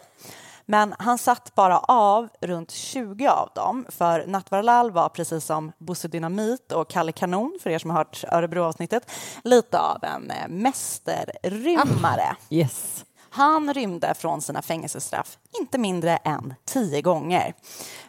[0.65, 6.07] Men han satt bara av runt 20 av dem, för Natwarlal var precis som Bosse
[6.07, 9.11] Dynamit och Kalle Kanon, för er som har hört Örebroavsnittet,
[9.43, 11.85] lite av en eh, mästerrymmare.
[11.85, 12.35] mästerrymmare.
[12.49, 13.05] Yes.
[13.33, 17.53] Han rymde från sina fängelsestraff inte mindre än tio gånger.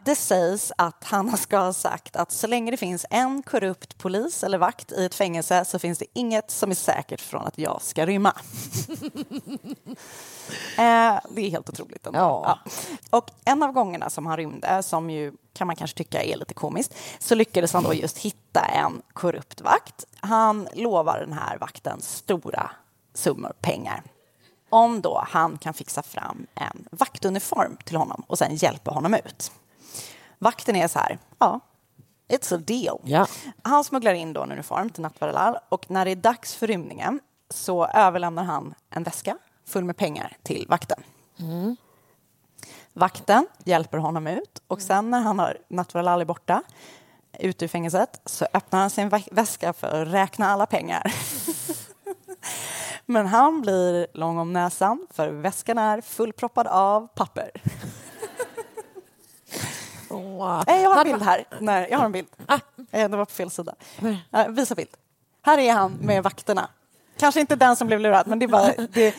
[0.04, 4.44] Det sägs att han ska ha sagt att så länge det finns en korrupt polis
[4.44, 7.82] eller vakt i ett fängelse så finns det inget som är säkert från att jag
[7.82, 8.32] ska rymma.
[10.78, 12.06] eh, det är helt otroligt.
[12.06, 12.18] Ändå.
[12.18, 12.58] Ja.
[13.10, 16.54] Och en av gångerna som han rymde, som ju kan man kanske tycka är lite
[16.54, 20.04] komiskt, så lyckades han då just hitta en korrupt vakt.
[20.20, 22.70] Han lovar den här vakten stora
[23.14, 24.02] summor pengar.
[24.72, 29.52] Om då han kan fixa fram en vaktuniform till honom och sen hjälpa honom ut.
[30.38, 31.60] Vakten är så här, ja,
[32.28, 32.98] it's a deal.
[33.04, 33.26] Ja.
[33.62, 37.20] Han smugglar in då en uniform till Natvaralal och när det är dags för rymningen
[37.50, 41.02] så överlämnar han en väska full med pengar till vakten.
[42.92, 46.62] Vakten hjälper honom ut och sen när han har Natvaralal är borta
[47.38, 51.14] ute ur fängelset så öppnar han sin vä- väska för att räkna alla pengar.
[53.12, 57.50] Men han blir lång om näsan för väskan är fullproppad av papper.
[60.66, 61.44] Nej, jag har en bild här.
[61.60, 62.28] Nej, jag har en bild.
[62.90, 63.74] Eh, Det var på fel sida.
[64.32, 64.88] Eh, Visa bild.
[65.42, 66.68] Här är han med vakterna.
[67.18, 68.72] Kanske inte den som blev lurad, men det är bara...
[68.92, 69.14] Det,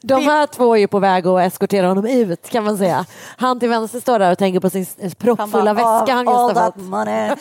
[0.00, 3.06] De här två är ju på väg att eskortera honom ut kan man säga.
[3.36, 4.86] Han till vänster står där och tänker på sin
[5.18, 6.76] proppfulla väska han "All just har fått.
[6.82, 7.36] money."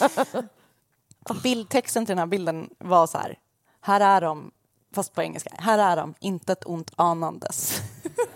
[1.43, 3.35] Bildtexten till den här bilden var så här.
[3.81, 4.51] Här är de,
[4.95, 5.49] fast på engelska.
[5.57, 7.81] Här är de, inte ett ont anandes.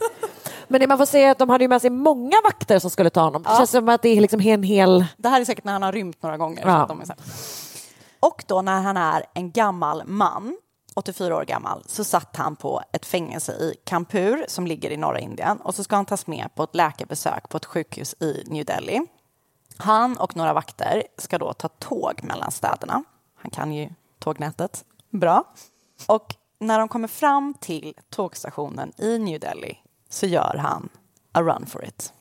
[0.68, 2.89] Men det man får säga är att de hade ju med sig många vakter som
[2.89, 3.43] skulle ta honom.
[3.43, 3.57] Det Ja.
[3.57, 5.05] känns som att det är liksom en hel...
[5.18, 6.64] Det här är säkert när han har rymt några gånger.
[6.68, 6.89] Ja.
[8.20, 10.57] Och då när han är en gammal man,
[10.95, 15.20] 84 år gammal, så satt han på ett fängelse i Kanpur som ligger i norra
[15.20, 18.66] Indien och så ska han tas med på ett läkarbesök på ett sjukhus i New
[18.66, 19.01] Delhi.
[19.78, 23.03] Han och några vakter ska då ta tåg mellan städerna.
[23.41, 23.89] Han kan ju
[24.20, 25.43] tågnätet bra.
[26.07, 29.78] Och när de kommer fram till tågstationen i New Delhi
[30.10, 30.89] så gör han
[31.32, 32.14] a run for it.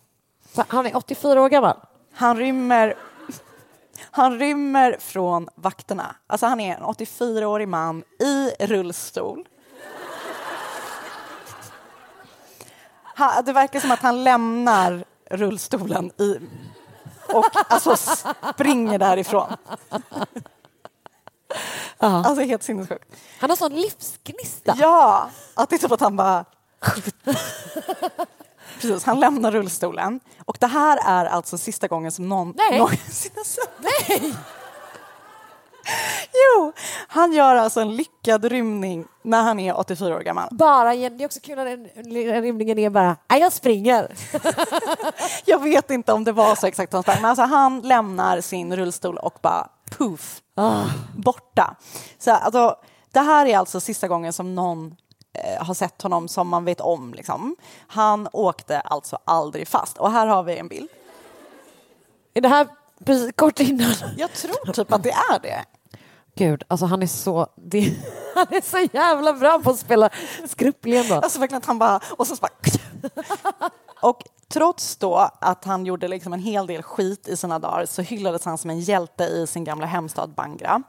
[0.69, 1.77] Han är 84 år gammal.
[2.13, 2.97] Han rymmer,
[4.11, 6.17] han rymmer från vakterna.
[6.27, 9.49] Alltså han är en 84-årig man i rullstol.
[13.03, 16.39] Han, det verkar som att han lämnar rullstolen i,
[17.35, 17.97] och alltså
[18.55, 19.53] springer därifrån.
[21.99, 23.17] Alltså helt sinnessjukt.
[23.39, 24.77] Han har sån livsgnista.
[24.79, 26.45] Ja, att det är typ att han bara...
[28.81, 30.21] Precis, han lämnar rullstolen.
[30.45, 32.79] Och det här är alltså sista gången som någon Nej.
[32.79, 34.35] någonsin har sett Nej!
[36.33, 36.73] Jo,
[37.09, 40.49] han gör alltså en lyckad rymning när han är 84 år gammal.
[40.51, 41.85] Bara, det är också kul den
[42.43, 44.15] rymningen är bara, "Nej, jag springer.
[45.45, 48.41] Jag vet inte om det var så exakt som han sprang, men alltså han lämnar
[48.41, 49.69] sin rullstol och bara
[49.99, 50.41] poof,
[51.17, 51.77] borta.
[52.19, 52.77] Så alltså,
[53.13, 54.97] det här är alltså sista gången som någon
[55.33, 57.15] eh, har sett honom som man vet om.
[57.15, 57.57] Liksom.
[57.87, 59.99] Han åkte alltså aldrig fast.
[59.99, 60.89] Och här har vi en bild.
[62.35, 62.69] Är det här
[63.05, 63.95] precis kort innan?
[64.17, 65.65] Jag tror typ att det är det.
[66.39, 67.81] Gud, alltså han är så, det,
[68.35, 70.11] han är så jävla bra på att spela
[70.47, 71.15] skruppleende.
[71.15, 72.01] Alltså verkligen att han bara...
[72.17, 72.51] Och så bara
[74.01, 78.03] och trots då att han gjorde liksom en hel del skit i sina dagar så
[78.03, 80.83] hyllades han som en hjälte i sin gamla hemstad Bangra.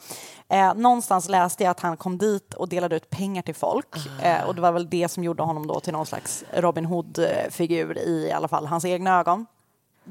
[0.50, 4.44] Eh, någonstans läste jag att han kom dit och delade ut pengar till folk eh,
[4.44, 8.28] och det var väl det som gjorde honom då till någon slags Robin Hood-figur i,
[8.28, 9.46] i alla fall hans egna ögon.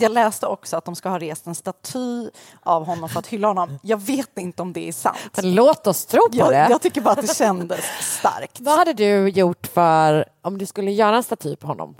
[0.00, 2.30] Jag läste också att de ska ha rest en staty
[2.62, 3.78] av honom för att hylla honom.
[3.82, 5.18] Jag vet inte om det är sant.
[5.36, 6.66] Men låt oss tro på Jag, det.
[6.70, 8.60] jag tycker bara att det kändes starkt.
[8.60, 11.94] Vad hade du gjort för, om du skulle göra en staty på honom?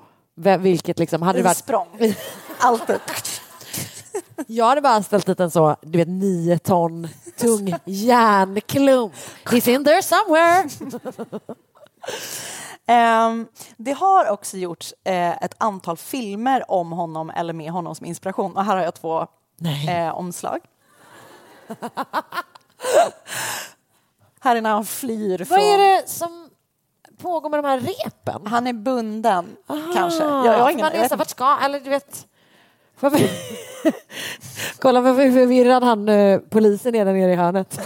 [0.59, 1.57] Vilket liksom, hade det varit...
[1.57, 2.15] Språng.
[2.59, 3.01] Alltid.
[4.47, 9.13] Jag hade bara ställt dit en så, du vet, nio ton tung järnklump.
[9.45, 10.69] He's in there somewhere.
[12.91, 18.07] Ehm, det har också gjorts eh, ett antal filmer om honom eller med honom som
[18.07, 18.57] inspiration.
[18.57, 19.27] Och här har jag två
[19.89, 20.61] eh, omslag.
[24.41, 25.59] här är när han flyr från...
[25.59, 26.51] Vad är det som
[27.19, 28.47] pågår med de här repen?
[28.47, 30.25] Han är bunden, Aha, kanske.
[30.25, 31.17] Jag, jag har ingen, man jag är vet så, inte.
[31.17, 32.27] vart ska, eller du vet...
[34.79, 37.81] Kolla vad förvirrad han, eh, polisen är där nere i hörnet.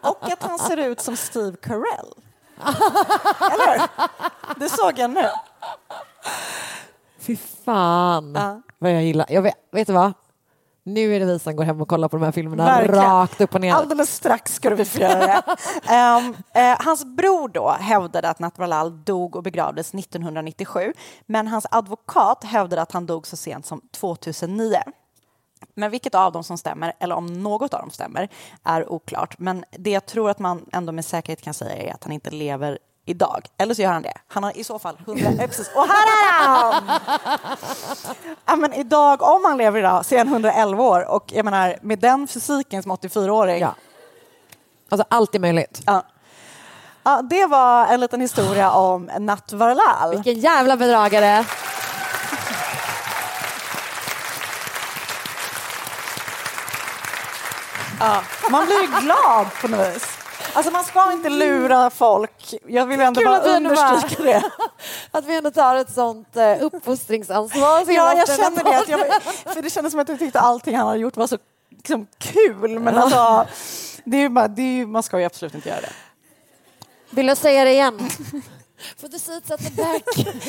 [0.00, 2.14] Och att han ser ut som Steve Carell.
[3.52, 3.88] Eller?
[4.56, 5.28] Det såg jag nu.
[7.20, 8.38] Fy fan
[8.78, 9.26] vad jag gillar.
[9.28, 10.12] Jag vet, vet du vad?
[10.82, 13.04] Nu är det vi som går hem och kollar på de här filmerna Verkligen.
[13.04, 13.74] rakt upp och ner.
[13.74, 15.42] Alldeles strax ska vi få göra det.
[15.92, 20.92] Ehm, eh, hans bror då hävdade att Natvarlal dog och begravdes 1997
[21.26, 24.76] men hans advokat hävdade att han dog så sent som 2009.
[25.74, 28.28] Men vilket av dem som stämmer, eller om något av dem stämmer,
[28.64, 29.38] är oklart.
[29.38, 32.30] Men det jag tror att man ändå med säkerhet kan säga är att han inte
[32.30, 33.46] lever idag.
[33.56, 34.14] Eller så gör han det.
[34.28, 35.26] Han har i så fall 100...
[35.28, 35.70] eh, precis.
[35.74, 37.00] Och här är han!
[38.46, 41.10] Ja, men idag, om han lever idag, så är han 111 år.
[41.10, 43.60] Och jag menar, med den fysiken som 84-åring.
[43.60, 43.74] Ja.
[44.88, 45.82] Alltså allt är möjligt.
[45.86, 46.02] Ja.
[47.02, 50.10] Ja, det var en liten historia om Natvarlal.
[50.10, 51.44] Vilken jävla bedragare.
[58.00, 60.04] Ja, man blir ju glad på något vis.
[60.52, 62.54] Alltså man ska inte lura folk.
[62.66, 64.42] Jag vill ändå Kul bara understryka det.
[65.10, 67.84] att vi ändå tar ett sånt uh, uppfostringsansvar.
[67.92, 68.90] Ja, jag känner det.
[68.90, 69.22] Jag,
[69.54, 71.38] för det kändes som att jag tyckte allting han hade gjort var så
[71.70, 72.78] liksom, kul.
[72.78, 73.46] Men alltså,
[74.04, 75.92] det är bara, det är man ska ju absolut inte göra det.
[77.10, 78.10] Vill jag säga det igen?
[78.96, 80.02] For the seats at the back.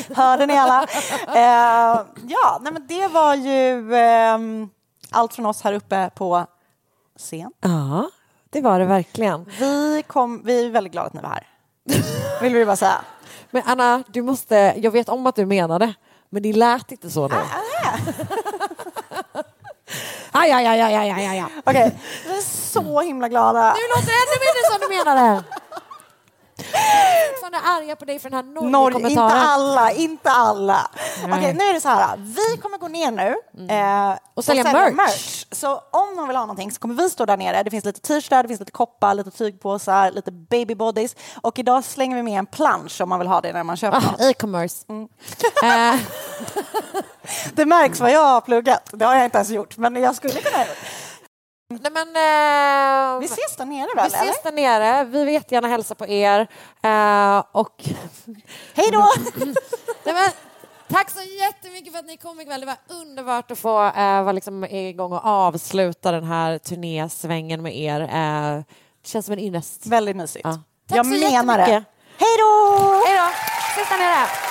[0.18, 0.84] Hörde ni alla?
[1.28, 4.70] Eh, ja, nej, men det var ju ehm,
[5.10, 6.46] allt från oss här uppe på
[7.22, 7.52] scen.
[7.62, 8.10] Ja,
[8.50, 9.46] det var det verkligen.
[9.60, 11.48] Vi, kom, vi är väldigt glada att ni var här.
[12.42, 13.02] Vill vi bara säga.
[13.52, 15.94] Men Anna, du måste, jag vet om att du menade,
[16.30, 17.36] men det lät inte så nu.
[20.32, 21.46] Aj, aj, aj, aj, aj, aj, aj.
[21.66, 21.92] Okej,
[22.26, 23.74] vi är så himla glada.
[23.74, 25.44] Nu låter det ännu mindre som du menade.
[27.52, 29.42] Jag är arga på dig för den här Norge, inte Norge-kommentaren.
[29.42, 30.90] alla, inte alla.
[31.24, 32.18] Okej, nu är det så här.
[32.18, 33.36] Vi kommer gå ner nu
[33.76, 35.41] eh, Och sälja merch.
[35.52, 37.64] Så om någon vill ha någonting så kommer vi stå där nere.
[37.64, 41.16] Det finns lite t-shirtar, det finns lite koppar, lite tygpåsar, lite baby bodies.
[41.42, 43.98] Och idag slänger vi med en plansch om man vill ha det när man köper.
[43.98, 44.86] Ah, E-commerce.
[45.64, 45.96] Eh,
[47.54, 48.90] Det märks vad jag har pluggat.
[48.94, 50.78] Det har jag inte ens gjort, men jag skulle kunna gjort.
[51.70, 54.08] Nej, men, eh, Vi ses där nere vi väl?
[54.08, 54.44] ses eller?
[54.44, 55.04] där nere.
[55.04, 56.48] Vi vill jättegärna hälsa på er.
[56.84, 57.84] Eh, och...
[58.74, 59.08] Hej då!
[60.04, 60.32] Nej, men,
[60.92, 62.60] tack så jättemycket för att ni kom ikväll.
[62.62, 67.78] Det var underbart att få eh, vara liksom igång och avsluta den här turnésvängen med
[67.78, 68.02] er.
[68.02, 68.64] Eh,
[69.02, 69.86] det känns som en ynnest.
[69.86, 70.46] Väldigt mysigt.
[70.46, 70.52] Ja.
[70.90, 71.64] Tack Jag så menar det.
[71.64, 71.94] jättemycket.
[72.18, 73.04] Hej då!
[73.08, 73.30] Hej då!
[73.74, 74.51] Ses där nere.